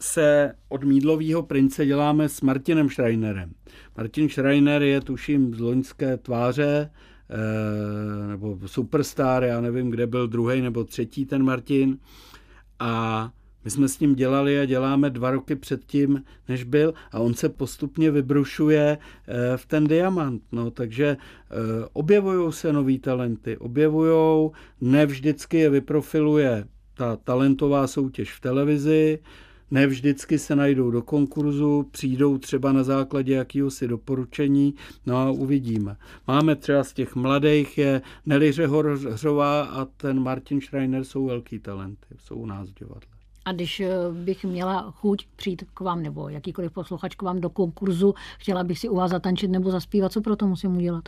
se 0.00 0.52
od 0.68 0.84
Mídlového 0.84 1.42
prince 1.42 1.86
děláme 1.86 2.28
s 2.28 2.40
Martinem 2.40 2.90
Schreinerem. 2.90 3.50
Martin 3.96 4.28
Schreiner 4.28 4.82
je 4.82 5.00
tuším 5.00 5.54
z 5.54 5.60
loňské 5.60 6.16
tváře, 6.16 6.90
eh, 7.30 8.28
nebo 8.28 8.58
superstar, 8.66 9.44
já 9.44 9.60
nevím, 9.60 9.90
kde 9.90 10.06
byl 10.06 10.28
druhý 10.28 10.60
nebo 10.60 10.84
třetí 10.84 11.26
ten 11.26 11.42
Martin. 11.42 11.98
A 12.78 13.32
my 13.64 13.70
jsme 13.70 13.88
s 13.88 14.00
ním 14.00 14.14
dělali 14.14 14.60
a 14.60 14.64
děláme 14.64 15.10
dva 15.10 15.30
roky 15.30 15.56
předtím, 15.56 16.24
než 16.48 16.64
byl 16.64 16.94
a 17.12 17.18
on 17.18 17.34
se 17.34 17.48
postupně 17.48 18.10
vybrušuje 18.10 18.98
eh, 18.98 19.56
v 19.56 19.66
ten 19.66 19.86
diamant. 19.86 20.42
No, 20.52 20.70
takže 20.70 21.06
eh, 21.06 21.56
objevují 21.92 22.52
se 22.52 22.72
nový 22.72 22.98
talenty, 22.98 23.56
objevují, 23.56 24.50
ne 24.80 25.06
vždycky 25.06 25.58
je 25.58 25.70
vyprofiluje 25.70 26.64
ta 26.94 27.16
talentová 27.16 27.86
soutěž 27.86 28.32
v 28.32 28.40
televizi, 28.40 29.18
ne 29.70 29.86
vždycky 29.86 30.38
se 30.38 30.56
najdou 30.56 30.90
do 30.90 31.02
konkurzu, 31.02 31.86
přijdou 31.90 32.38
třeba 32.38 32.72
na 32.72 32.84
základě 32.84 33.34
jakéhosi 33.34 33.88
doporučení, 33.88 34.74
no 35.06 35.16
a 35.16 35.30
uvidíme. 35.30 35.96
Máme 36.26 36.56
třeba 36.56 36.84
z 36.84 36.92
těch 36.92 37.14
mladých 37.16 37.78
je 37.78 38.02
Nelly 38.26 38.52
Řehořová 38.52 39.62
a 39.62 39.84
ten 39.84 40.20
Martin 40.22 40.60
Schreiner 40.60 41.04
jsou 41.04 41.26
velký 41.26 41.58
talenty, 41.58 42.06
jsou 42.18 42.34
u 42.34 42.46
nás 42.46 42.68
v 42.70 42.74
divadle. 42.74 43.10
A 43.44 43.52
když 43.52 43.80
eh, 43.80 43.88
bych 44.12 44.44
měla 44.44 44.90
chuť 44.90 45.26
přijít 45.36 45.64
k 45.74 45.80
vám, 45.80 46.02
nebo 46.02 46.28
jakýkoliv 46.28 46.72
posluchač 46.72 47.14
k 47.14 47.22
vám 47.22 47.40
do 47.40 47.50
konkurzu, 47.50 48.14
chtěla 48.38 48.64
bych 48.64 48.78
si 48.78 48.88
u 48.88 48.96
vás 48.96 49.10
zatančit 49.10 49.50
nebo 49.50 49.70
zaspívat, 49.70 50.12
co 50.12 50.20
pro 50.20 50.36
to 50.36 50.46
musím 50.46 50.76
udělat? 50.76 51.04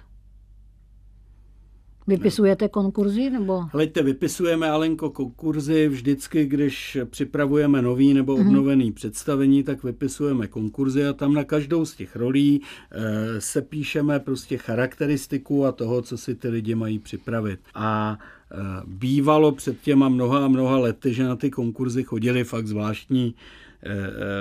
Vypisujete 2.07 2.69
konkurzy? 2.69 3.31
Nebo? 3.31 3.63
Hleďte, 3.73 4.03
vypisujeme, 4.03 4.71
Alenko, 4.71 5.11
konkurzy 5.11 5.89
vždycky, 5.89 6.47
když 6.47 6.99
připravujeme 7.05 7.83
nový 7.83 8.15
nebo 8.15 8.37
mhm. 8.37 8.47
obnovený 8.47 8.91
mm-hmm. 8.91 8.95
představení, 8.95 9.63
tak 9.63 9.85
vypisujeme 9.85 10.47
konkurzy 10.47 11.07
a 11.07 11.13
tam 11.13 11.35
na 11.35 11.45
každou 11.45 11.85
z 11.85 11.95
těch 11.95 12.17
rolí 12.17 12.61
e, 12.91 13.41
se 13.41 13.63
píšeme 13.63 14.21
prostě 14.21 14.59
charakteristiku 14.59 15.67
a 15.67 15.73
toho, 15.73 16.03
co 16.03 16.19
si 16.19 16.35
ty 16.35 16.49
lidi 16.49 16.75
mají 16.75 16.99
připravit. 16.99 17.61
A 17.75 18.19
e, 18.51 18.57
bývalo 18.87 19.53
před 19.53 19.81
těma 19.81 20.09
mnoha 20.09 20.45
a 20.45 20.49
mnoha 20.49 20.79
lety, 20.79 21.15
že 21.15 21.25
na 21.25 21.37
ty 21.37 21.51
konkurzy 21.51 22.03
chodili 22.03 22.45
fakt 22.45 22.67
zvláštní 22.67 23.35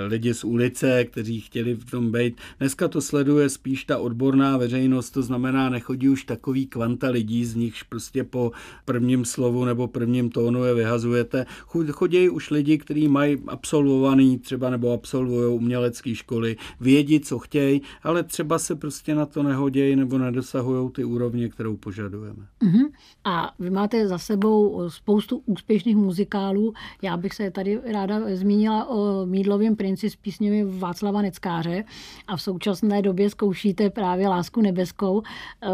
lidi 0.06 0.34
z 0.34 0.44
ulice, 0.44 1.04
kteří 1.04 1.40
chtěli 1.40 1.74
v 1.74 1.90
tom 1.90 2.12
být. 2.12 2.36
Dneska 2.58 2.88
to 2.88 3.00
sleduje 3.00 3.48
spíš 3.48 3.84
ta 3.84 3.98
odborná 3.98 4.56
veřejnost, 4.56 5.10
to 5.10 5.22
znamená, 5.22 5.70
nechodí 5.70 6.08
už 6.08 6.24
takový 6.24 6.66
kvanta 6.66 7.08
lidí, 7.08 7.44
z 7.44 7.54
nichž 7.54 7.82
prostě 7.82 8.24
po 8.24 8.52
prvním 8.84 9.24
slovu 9.24 9.64
nebo 9.64 9.88
prvním 9.88 10.30
tónu 10.30 10.64
je 10.64 10.74
vyhazujete. 10.74 11.46
Chodí 11.92 12.28
už 12.28 12.50
lidi, 12.50 12.78
kteří 12.78 13.08
mají 13.08 13.38
absolvovaný 13.46 14.38
třeba 14.38 14.70
nebo 14.70 14.92
absolvují 14.92 15.54
umělecké 15.54 16.14
školy, 16.14 16.56
vědí, 16.80 17.20
co 17.20 17.38
chtějí, 17.38 17.82
ale 18.02 18.22
třeba 18.22 18.58
se 18.58 18.74
prostě 18.76 19.14
na 19.14 19.26
to 19.26 19.42
nehodějí 19.42 19.96
nebo 19.96 20.18
nedosahují 20.18 20.90
ty 20.90 21.04
úrovně, 21.04 21.48
kterou 21.48 21.76
požadujeme. 21.76 22.46
Uh-huh. 22.64 22.90
A 23.24 23.54
vy 23.58 23.70
máte 23.70 24.08
za 24.08 24.18
sebou 24.18 24.90
spoustu 24.90 25.42
úspěšných 25.46 25.96
muzikálů. 25.96 26.72
Já 27.02 27.16
bych 27.16 27.34
se 27.34 27.50
tady 27.50 27.80
ráda 27.92 28.20
zmínila 28.34 28.88
o 28.88 29.26
Mídlovým 29.32 29.76
princi 29.76 30.10
s 30.10 30.16
písněmi 30.16 30.64
Václava 30.64 31.22
Neckáře 31.22 31.84
a 32.26 32.36
v 32.36 32.42
současné 32.42 33.02
době 33.02 33.30
zkoušíte 33.30 33.90
právě 33.90 34.28
Lásku 34.28 34.60
nebeskou 34.60 35.22
eh, 35.22 35.68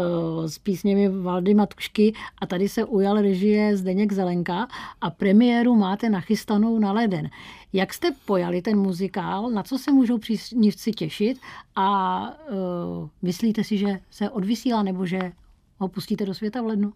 s 0.49 0.59
písněmi 0.59 1.09
Valdy 1.09 1.53
Matušky 1.53 2.13
a 2.41 2.45
tady 2.45 2.69
se 2.69 2.85
ujal 2.85 3.21
režie 3.21 3.77
Zdeněk 3.77 4.13
Zelenka 4.13 4.67
a 5.01 5.09
premiéru 5.09 5.75
máte 5.75 6.09
nachystanou 6.09 6.79
na 6.79 6.91
leden. 6.91 7.29
Jak 7.73 7.93
jste 7.93 8.11
pojali 8.25 8.61
ten 8.61 8.79
muzikál, 8.79 9.49
na 9.49 9.63
co 9.63 9.77
se 9.77 9.91
můžou 9.91 10.17
příznivci 10.17 10.91
těšit 10.91 11.37
a 11.75 12.21
uh, 12.51 13.09
myslíte 13.21 13.63
si, 13.63 13.77
že 13.77 13.99
se 14.11 14.29
odvysílá 14.29 14.83
nebo 14.83 15.05
že 15.05 15.31
ho 15.77 15.87
pustíte 15.87 16.25
do 16.25 16.33
světa 16.33 16.61
v 16.61 16.65
lednu? 16.65 16.93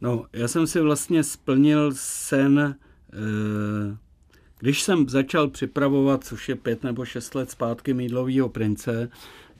No, 0.00 0.24
já 0.32 0.48
jsem 0.48 0.66
si 0.66 0.80
vlastně 0.80 1.24
splnil 1.24 1.90
sen 1.94 2.76
uh 3.12 4.07
když 4.58 4.82
jsem 4.82 5.08
začal 5.08 5.48
připravovat, 5.48 6.24
což 6.24 6.48
je 6.48 6.54
pět 6.54 6.84
nebo 6.84 7.04
šest 7.04 7.34
let 7.34 7.50
zpátky 7.50 7.94
Mídlovýho 7.94 8.48
prince, 8.48 9.10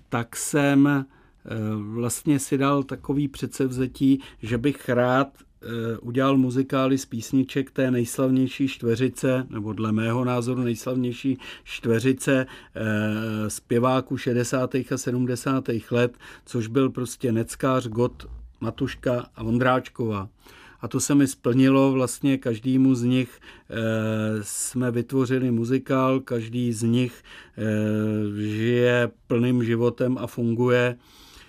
tak 0.09 0.37
jsem 0.37 0.87
eh, 0.87 1.05
vlastně 1.77 2.39
si 2.39 2.59
dal 2.59 2.83
takový 2.83 3.29
předsevzetí, 3.29 4.21
že 4.43 4.59
bych 4.59 4.89
rád 4.89 5.29
eh, 5.39 5.99
udělal 5.99 6.37
muzikály 6.37 6.99
z 6.99 7.07
písniček 7.07 7.71
té 7.71 7.91
nejslavnější 7.91 8.69
čtveřice, 8.69 9.47
nebo 9.51 9.73
dle 9.73 9.93
mého 9.93 10.25
názoru 10.25 10.63
nejslavnější 10.63 11.39
čtveřice 11.65 12.47
eh, 12.75 13.51
zpěváků 13.51 14.17
60. 14.17 14.75
a 14.75 14.97
70. 14.97 15.65
let, 15.91 16.19
což 16.45 16.67
byl 16.67 16.91
prostě 16.91 17.33
Neckář, 17.33 17.87
Got, 17.87 18.27
Matuška 18.61 19.27
a 19.37 19.43
Vondráčková 19.43 20.29
a 20.81 20.89
to 20.89 21.01
se 21.01 21.15
mi 21.15 21.27
splnilo. 21.27 21.93
Vlastně 21.93 22.39
každému 22.39 22.95
z 22.95 23.03
nich 23.03 23.41
e, 23.71 23.75
jsme 24.43 24.91
vytvořili 24.91 25.51
muzikál, 25.51 26.21
každý 26.21 26.73
z 26.73 26.83
nich 26.83 27.23
e, 27.59 28.43
žije 28.43 29.11
plným 29.27 29.65
životem 29.65 30.19
a 30.19 30.27
funguje. 30.27 30.97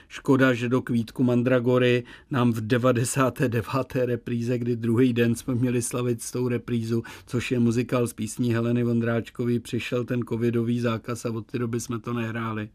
škoda, 0.09 0.53
že 0.53 0.69
do 0.69 0.81
Kvítku 0.81 1.23
Mandragory 1.23 2.03
nám 2.31 2.51
v 2.51 2.61
99. 2.61 3.65
repríze, 3.95 4.57
kdy 4.57 4.75
druhý 4.75 5.13
den 5.13 5.35
jsme 5.35 5.55
měli 5.55 5.81
slavit 5.81 6.21
s 6.21 6.31
tou 6.31 6.47
reprízu, 6.47 7.03
což 7.25 7.51
je 7.51 7.59
muzikál 7.59 8.07
z 8.07 8.13
písní 8.13 8.53
Heleny 8.53 8.83
Vondráčkový, 8.83 9.59
přišel 9.59 10.05
ten 10.05 10.23
covidový 10.23 10.79
zákaz 10.79 11.25
a 11.25 11.31
od 11.31 11.45
té 11.45 11.59
doby 11.59 11.79
jsme 11.79 11.99
to 11.99 12.13
nehráli. 12.13 12.69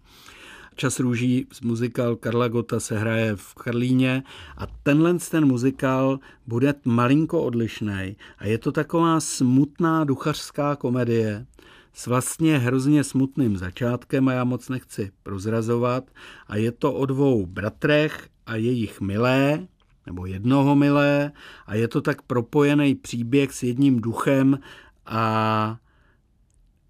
Čas 0.76 1.00
růží, 1.00 1.46
muzikál 1.62 2.16
Karla 2.16 2.48
Gota 2.48 2.80
se 2.80 2.98
hraje 2.98 3.36
v 3.36 3.54
Karlíně 3.54 4.22
a 4.56 4.66
tenhle 4.82 5.14
ten 5.30 5.46
muzikál 5.46 6.18
bude 6.46 6.74
malinko 6.84 7.42
odlišný 7.42 8.16
a 8.38 8.46
je 8.46 8.58
to 8.58 8.72
taková 8.72 9.20
smutná 9.20 10.04
duchařská 10.04 10.76
komedie 10.76 11.46
s 11.92 12.06
vlastně 12.06 12.58
hrozně 12.58 13.04
smutným 13.04 13.56
začátkem 13.56 14.28
a 14.28 14.32
já 14.32 14.44
moc 14.44 14.68
nechci 14.68 15.10
prozrazovat. 15.22 16.10
A 16.46 16.56
je 16.56 16.72
to 16.72 16.92
o 16.92 17.06
dvou 17.06 17.46
bratrech 17.46 18.28
a 18.46 18.56
jejich 18.56 19.00
milé, 19.00 19.66
nebo 20.06 20.26
jednoho 20.26 20.76
milé 20.76 21.32
a 21.66 21.74
je 21.74 21.88
to 21.88 22.00
tak 22.00 22.22
propojený 22.22 22.94
příběh 22.94 23.52
s 23.52 23.62
jedním 23.62 24.00
duchem 24.00 24.58
a 25.06 25.76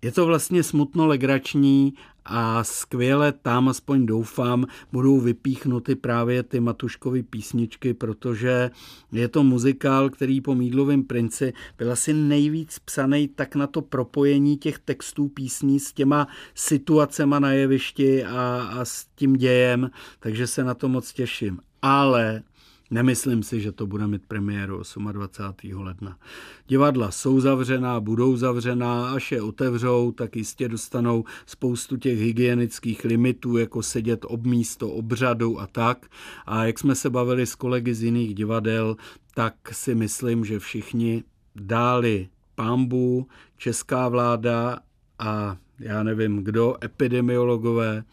je 0.02 0.12
to 0.12 0.26
vlastně 0.26 0.62
smutno 0.62 1.06
legrační 1.06 1.94
a 2.24 2.64
skvěle 2.64 3.32
tam, 3.32 3.68
aspoň 3.68 4.06
doufám, 4.06 4.66
budou 4.92 5.20
vypíchnuty 5.20 5.94
právě 5.94 6.42
ty 6.42 6.60
Matuškovy 6.60 7.22
písničky, 7.22 7.94
protože 7.94 8.70
je 9.12 9.28
to 9.28 9.42
muzikál, 9.42 10.10
který 10.10 10.40
po 10.40 10.54
Mídlovém 10.54 11.02
princi 11.02 11.52
byl 11.78 11.92
asi 11.92 12.12
nejvíc 12.12 12.78
psaný 12.78 13.28
tak 13.28 13.54
na 13.54 13.66
to 13.66 13.82
propojení 13.82 14.56
těch 14.56 14.78
textů 14.78 15.28
písní 15.28 15.80
s 15.80 15.92
těma 15.92 16.28
situacema 16.54 17.38
na 17.38 17.52
jevišti 17.52 18.24
a, 18.24 18.68
a 18.72 18.84
s 18.84 19.06
tím 19.14 19.36
dějem, 19.36 19.90
takže 20.20 20.46
se 20.46 20.64
na 20.64 20.74
to 20.74 20.88
moc 20.88 21.12
těším. 21.12 21.58
Ale 21.82 22.42
Nemyslím 22.90 23.42
si, 23.42 23.60
že 23.60 23.72
to 23.72 23.86
bude 23.86 24.06
mít 24.06 24.26
premiéru 24.26 24.82
28. 25.12 25.82
ledna. 25.82 26.18
Divadla 26.66 27.10
jsou 27.10 27.40
zavřená, 27.40 28.00
budou 28.00 28.36
zavřená, 28.36 29.10
až 29.10 29.32
je 29.32 29.42
otevřou, 29.42 30.12
tak 30.12 30.36
jistě 30.36 30.68
dostanou 30.68 31.24
spoustu 31.46 31.96
těch 31.96 32.18
hygienických 32.18 33.04
limitů, 33.04 33.56
jako 33.56 33.82
sedět 33.82 34.24
ob 34.28 34.42
místo 34.42 34.90
obřadu 34.90 35.60
a 35.60 35.66
tak. 35.66 36.06
A 36.46 36.64
jak 36.64 36.78
jsme 36.78 36.94
se 36.94 37.10
bavili 37.10 37.46
s 37.46 37.54
kolegy 37.54 37.94
z 37.94 38.02
jiných 38.02 38.34
divadel, 38.34 38.96
tak 39.34 39.54
si 39.72 39.94
myslím, 39.94 40.44
že 40.44 40.58
všichni 40.58 41.24
dáli 41.56 42.28
pámbu, 42.54 43.28
česká 43.56 44.08
vláda 44.08 44.78
a 45.18 45.56
já 45.78 46.02
nevím 46.02 46.44
kdo, 46.44 46.76
epidemiologové, 46.84 48.04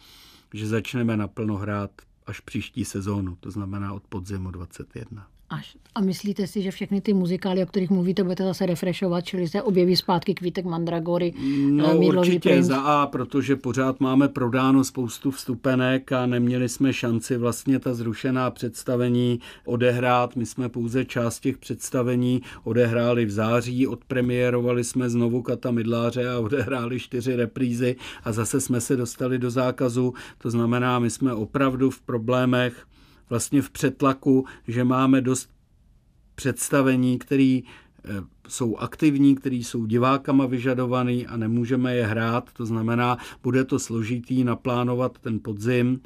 že 0.53 0.67
začneme 0.67 1.17
naplno 1.17 1.57
hrát 1.57 1.91
až 2.31 2.39
příští 2.39 2.85
sezónu, 2.85 3.35
to 3.35 3.51
znamená 3.51 3.93
od 3.93 4.03
podzimu 4.03 4.51
21. 4.51 5.30
Až. 5.51 5.77
A 5.95 6.01
myslíte 6.01 6.47
si, 6.47 6.61
že 6.61 6.71
všechny 6.71 7.01
ty 7.01 7.13
muzikály, 7.13 7.63
o 7.63 7.65
kterých 7.65 7.89
mluvíte, 7.89 8.23
budete 8.23 8.43
zase 8.43 8.65
refreshovat, 8.65 9.25
čili 9.25 9.47
se 9.47 9.61
objeví 9.61 9.95
zpátky 9.95 10.33
Kvítek 10.33 10.65
Mandragory, 10.65 11.33
No 11.69 11.97
určitě 11.97 12.49
princ. 12.49 12.65
za 12.65 12.81
A, 12.81 13.07
protože 13.07 13.55
pořád 13.55 13.99
máme 13.99 14.27
prodáno 14.27 14.83
spoustu 14.83 15.31
vstupenek 15.31 16.11
a 16.11 16.25
neměli 16.25 16.69
jsme 16.69 16.93
šanci 16.93 17.37
vlastně 17.37 17.79
ta 17.79 17.93
zrušená 17.93 18.51
představení 18.51 19.39
odehrát. 19.65 20.35
My 20.35 20.45
jsme 20.45 20.69
pouze 20.69 21.05
část 21.05 21.39
těch 21.39 21.57
představení 21.57 22.41
odehráli 22.63 23.25
v 23.25 23.31
září, 23.31 23.87
odpremiérovali 23.87 24.83
jsme 24.83 25.09
znovu 25.09 25.41
Kata 25.41 25.71
Mydláře 25.71 26.29
a 26.29 26.39
odehráli 26.39 26.99
čtyři 26.99 27.35
reprízy 27.35 27.95
a 28.23 28.31
zase 28.31 28.61
jsme 28.61 28.81
se 28.81 28.95
dostali 28.95 29.39
do 29.39 29.51
zákazu. 29.51 30.13
To 30.37 30.51
znamená, 30.51 30.99
my 30.99 31.09
jsme 31.09 31.33
opravdu 31.33 31.89
v 31.89 32.01
problémech 32.01 32.85
vlastně 33.31 33.61
v 33.61 33.69
přetlaku, 33.69 34.45
že 34.67 34.83
máme 34.83 35.21
dost 35.21 35.49
představení, 36.35 37.19
které 37.19 37.59
eh, 37.63 38.09
jsou 38.47 38.77
aktivní, 38.77 39.35
které 39.35 39.55
jsou 39.55 39.85
divákama 39.85 40.45
vyžadovaný 40.45 41.27
a 41.27 41.37
nemůžeme 41.37 41.95
je 41.95 42.05
hrát. 42.05 42.53
To 42.53 42.65
znamená, 42.65 43.17
bude 43.43 43.63
to 43.63 43.79
složitý 43.79 44.43
naplánovat 44.43 45.19
ten 45.19 45.39
podzim, 45.39 46.01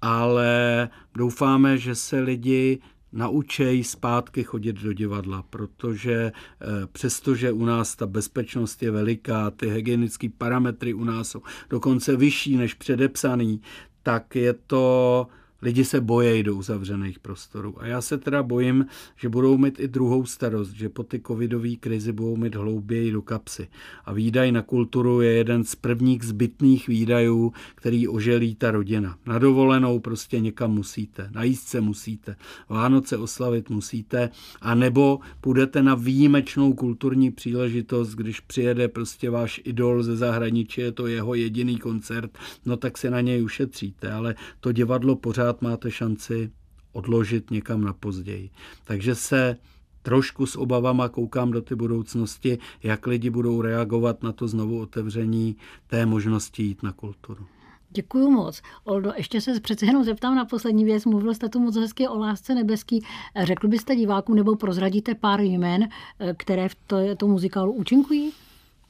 ale 0.00 0.88
doufáme, 1.14 1.78
že 1.78 1.94
se 1.94 2.20
lidi 2.20 2.78
naučej 3.12 3.84
zpátky 3.84 4.42
chodit 4.42 4.76
do 4.76 4.92
divadla, 4.92 5.42
protože 5.42 6.32
eh, 6.32 6.66
přestože 6.92 7.52
u 7.52 7.64
nás 7.64 7.96
ta 7.96 8.06
bezpečnost 8.06 8.82
je 8.82 8.90
veliká, 8.90 9.50
ty 9.50 9.70
hygienické 9.70 10.28
parametry 10.38 10.94
u 10.94 11.04
nás 11.04 11.28
jsou 11.28 11.42
dokonce 11.70 12.16
vyšší 12.16 12.56
než 12.56 12.74
předepsaný, 12.74 13.60
tak 14.02 14.36
je 14.36 14.52
to 14.66 15.26
Lidi 15.62 15.84
se 15.84 16.00
bojejí 16.00 16.42
do 16.42 16.56
uzavřených 16.56 17.18
prostorů. 17.18 17.74
A 17.82 17.86
já 17.86 18.00
se 18.00 18.18
teda 18.18 18.42
bojím, 18.42 18.86
že 19.16 19.28
budou 19.28 19.58
mít 19.58 19.80
i 19.80 19.88
druhou 19.88 20.26
starost, 20.26 20.70
že 20.70 20.88
po 20.88 21.02
ty 21.02 21.20
covidové 21.26 21.76
krizi 21.76 22.12
budou 22.12 22.36
mít 22.36 22.54
hlouběji 22.54 23.12
do 23.12 23.22
kapsy. 23.22 23.68
A 24.04 24.12
výdaj 24.12 24.52
na 24.52 24.62
kulturu 24.62 25.20
je 25.20 25.32
jeden 25.32 25.64
z 25.64 25.74
prvních 25.74 26.22
zbytných 26.22 26.88
výdajů, 26.88 27.52
který 27.74 28.08
oželí 28.08 28.54
ta 28.54 28.70
rodina. 28.70 29.16
Na 29.26 29.38
dovolenou 29.38 30.00
prostě 30.00 30.40
někam 30.40 30.74
musíte, 30.74 31.30
najíst 31.34 31.68
se 31.68 31.80
musíte, 31.80 32.36
Vánoce 32.68 33.16
oslavit 33.16 33.70
musíte, 33.70 34.30
a 34.60 34.74
nebo 34.74 35.20
půjdete 35.40 35.82
na 35.82 35.94
výjimečnou 35.94 36.72
kulturní 36.72 37.30
příležitost, 37.30 38.14
když 38.14 38.40
přijede 38.40 38.88
prostě 38.88 39.30
váš 39.30 39.60
idol 39.64 40.02
ze 40.02 40.16
zahraničí, 40.16 40.80
je 40.80 40.92
to 40.92 41.06
jeho 41.06 41.34
jediný 41.34 41.78
koncert, 41.78 42.38
no 42.66 42.76
tak 42.76 42.98
se 42.98 43.10
na 43.10 43.20
něj 43.20 43.44
ušetříte, 43.44 44.12
ale 44.12 44.34
to 44.60 44.72
divadlo 44.72 45.16
pořád 45.16 45.51
pořád 45.52 45.62
máte 45.62 45.90
šanci 45.90 46.50
odložit 46.92 47.50
někam 47.50 47.84
na 47.84 47.92
později. 47.92 48.50
Takže 48.84 49.14
se 49.14 49.56
trošku 50.02 50.46
s 50.46 50.56
obavama 50.56 51.08
koukám 51.08 51.50
do 51.50 51.62
ty 51.62 51.74
budoucnosti, 51.74 52.58
jak 52.82 53.06
lidi 53.06 53.30
budou 53.30 53.62
reagovat 53.62 54.22
na 54.22 54.32
to 54.32 54.48
znovu 54.48 54.80
otevření 54.80 55.56
té 55.86 56.06
možnosti 56.06 56.62
jít 56.62 56.82
na 56.82 56.92
kulturu. 56.92 57.46
Děkuji 57.90 58.30
moc. 58.30 58.62
Oldo, 58.84 59.12
ještě 59.16 59.40
se 59.40 59.60
přece 59.60 59.86
jenom 59.86 60.04
zeptám 60.04 60.34
na 60.34 60.44
poslední 60.44 60.84
věc. 60.84 61.04
Mluvil 61.04 61.34
jste 61.34 61.48
tu 61.48 61.60
moc 61.60 61.76
hezky 61.76 62.08
o 62.08 62.18
lásce 62.18 62.54
nebeský. 62.54 63.04
Řekl 63.42 63.68
byste 63.68 63.96
divákům 63.96 64.36
nebo 64.36 64.56
prozradíte 64.56 65.14
pár 65.14 65.40
jmen, 65.40 65.88
které 66.36 66.68
v 66.68 66.74
to, 66.86 66.96
to 67.16 67.28
muzikálu 67.28 67.72
účinkují 67.72 68.32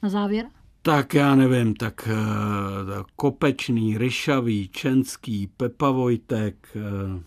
na 0.03 0.09
závěr? 0.09 0.45
Tak 0.85 1.13
já 1.13 1.35
nevím, 1.35 1.73
tak 1.75 2.09
uh, 2.11 3.03
Kopečný, 3.15 3.97
Ryšavý, 3.97 4.67
Čenský, 4.67 5.47
Pepa 5.47 5.89
Vojtek, 5.91 6.67
uh, 6.75 7.21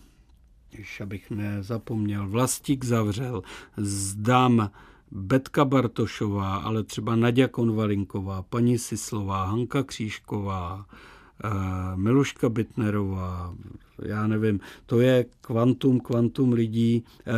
když 0.71 1.01
abych 1.01 1.31
nezapomněl, 1.31 2.27
Vlastík 2.27 2.85
zavřel, 2.85 3.43
Zdam, 3.77 4.71
Betka 5.11 5.65
Bartošová, 5.65 6.55
ale 6.55 6.83
třeba 6.83 7.15
Nadia 7.15 7.47
Konvalinková, 7.47 8.41
paní 8.41 8.77
Sislová, 8.77 9.45
Hanka 9.45 9.83
Křížková, 9.83 10.85
Miluška 11.95 12.49
Bitnerová, 12.49 13.55
já 14.01 14.27
nevím, 14.27 14.59
to 14.85 14.99
je 14.99 15.25
kvantum, 15.41 15.99
kvantum 15.99 16.53
lidí, 16.53 17.03
eh, 17.27 17.33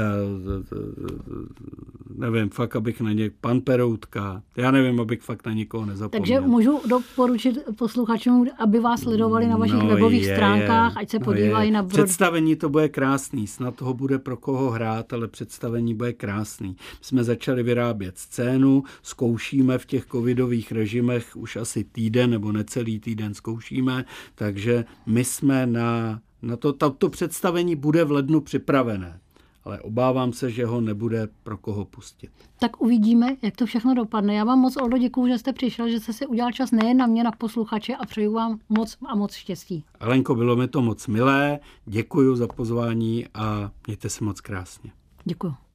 nevím, 2.18 2.50
fakt, 2.50 2.76
abych 2.76 3.02
na 3.02 3.12
ně, 3.12 3.32
pan 3.42 3.62
Peroutka, 3.62 4.44
já 4.58 4.72
nevím, 4.72 5.00
abych 5.00 5.22
fakt 5.22 5.46
na 5.46 5.54
nikoho 5.54 5.86
nezapomněl. 5.86 6.22
Takže 6.22 6.50
můžu 6.50 6.82
doporučit 6.88 7.58
posluchačům, 7.78 8.48
aby 8.60 8.80
vás 8.80 9.02
sledovali 9.02 9.48
na 9.48 9.58
vašich 9.58 9.76
no, 9.76 9.88
webových 9.88 10.24
je, 10.24 10.36
stránkách, 10.36 10.98
ať 10.98 11.10
se 11.10 11.20
no 11.20 11.26
podívají 11.26 11.70
je. 11.70 11.74
na... 11.74 11.84
Brod... 11.84 12.06
Představení 12.06 12.56
to 12.56 12.70
bude 12.70 12.90
krásný, 12.90 13.48
snad 13.48 13.76
toho 13.76 13.94
bude 13.94 14.20
pro 14.20 14.38
koho 14.38 14.70
hrát, 14.70 15.14
ale 15.14 15.28
představení 15.28 15.94
bude 15.94 16.14
krásný. 16.14 16.76
Jsme 17.02 17.24
začali 17.24 17.64
vyrábět 17.64 18.18
scénu, 18.18 18.84
zkoušíme 19.04 19.78
v 19.78 19.86
těch 19.86 20.06
covidových 20.06 20.72
režimech 20.72 21.36
už 21.36 21.56
asi 21.56 21.84
týden 21.84 22.30
nebo 22.30 22.52
necelý 22.52 23.00
týden 23.00 23.34
zkoušíme, 23.34 23.89
takže 24.36 24.86
my 25.06 25.24
jsme 25.24 25.66
na 25.66 26.20
na 26.42 26.58
to, 26.58 26.74
to 26.74 27.10
představení 27.10 27.76
bude 27.76 28.04
v 28.04 28.12
lednu 28.12 28.42
připravené, 28.42 29.20
ale 29.64 29.82
obávám 29.82 30.34
se, 30.34 30.52
že 30.52 30.66
ho 30.66 30.82
nebude 30.82 31.28
pro 31.44 31.58
koho 31.58 31.86
pustit. 31.86 32.32
Tak 32.60 32.82
uvidíme, 32.82 33.36
jak 33.42 33.56
to 33.56 33.66
všechno 33.66 33.94
dopadne. 33.94 34.36
Já 34.36 34.44
vám 34.44 34.60
moc, 34.60 34.78
Oldo, 34.78 34.98
děkuju, 34.98 35.28
že 35.28 35.38
jste 35.38 35.54
přišel, 35.54 35.90
že 35.90 36.00
jste 36.00 36.14
si 36.14 36.26
udělal 36.28 36.52
čas 36.52 36.72
nejen 36.72 36.98
na 36.98 37.08
mě, 37.08 37.24
na 37.24 37.32
posluchače 37.32 37.96
a 37.96 38.06
přeju 38.06 38.34
vám 38.34 38.60
moc 38.70 38.98
a 39.06 39.16
moc 39.16 39.34
štěstí. 39.34 39.84
Alenko, 40.00 40.36
bylo 40.36 40.56
mi 40.56 40.68
to 40.68 40.82
moc 40.82 41.08
milé, 41.08 41.60
děkuji 41.86 42.36
za 42.36 42.48
pozvání 42.48 43.26
a 43.34 43.72
mějte 43.88 44.10
se 44.10 44.24
moc 44.24 44.42
krásně. 44.42 44.92
Děkuji. 45.26 45.69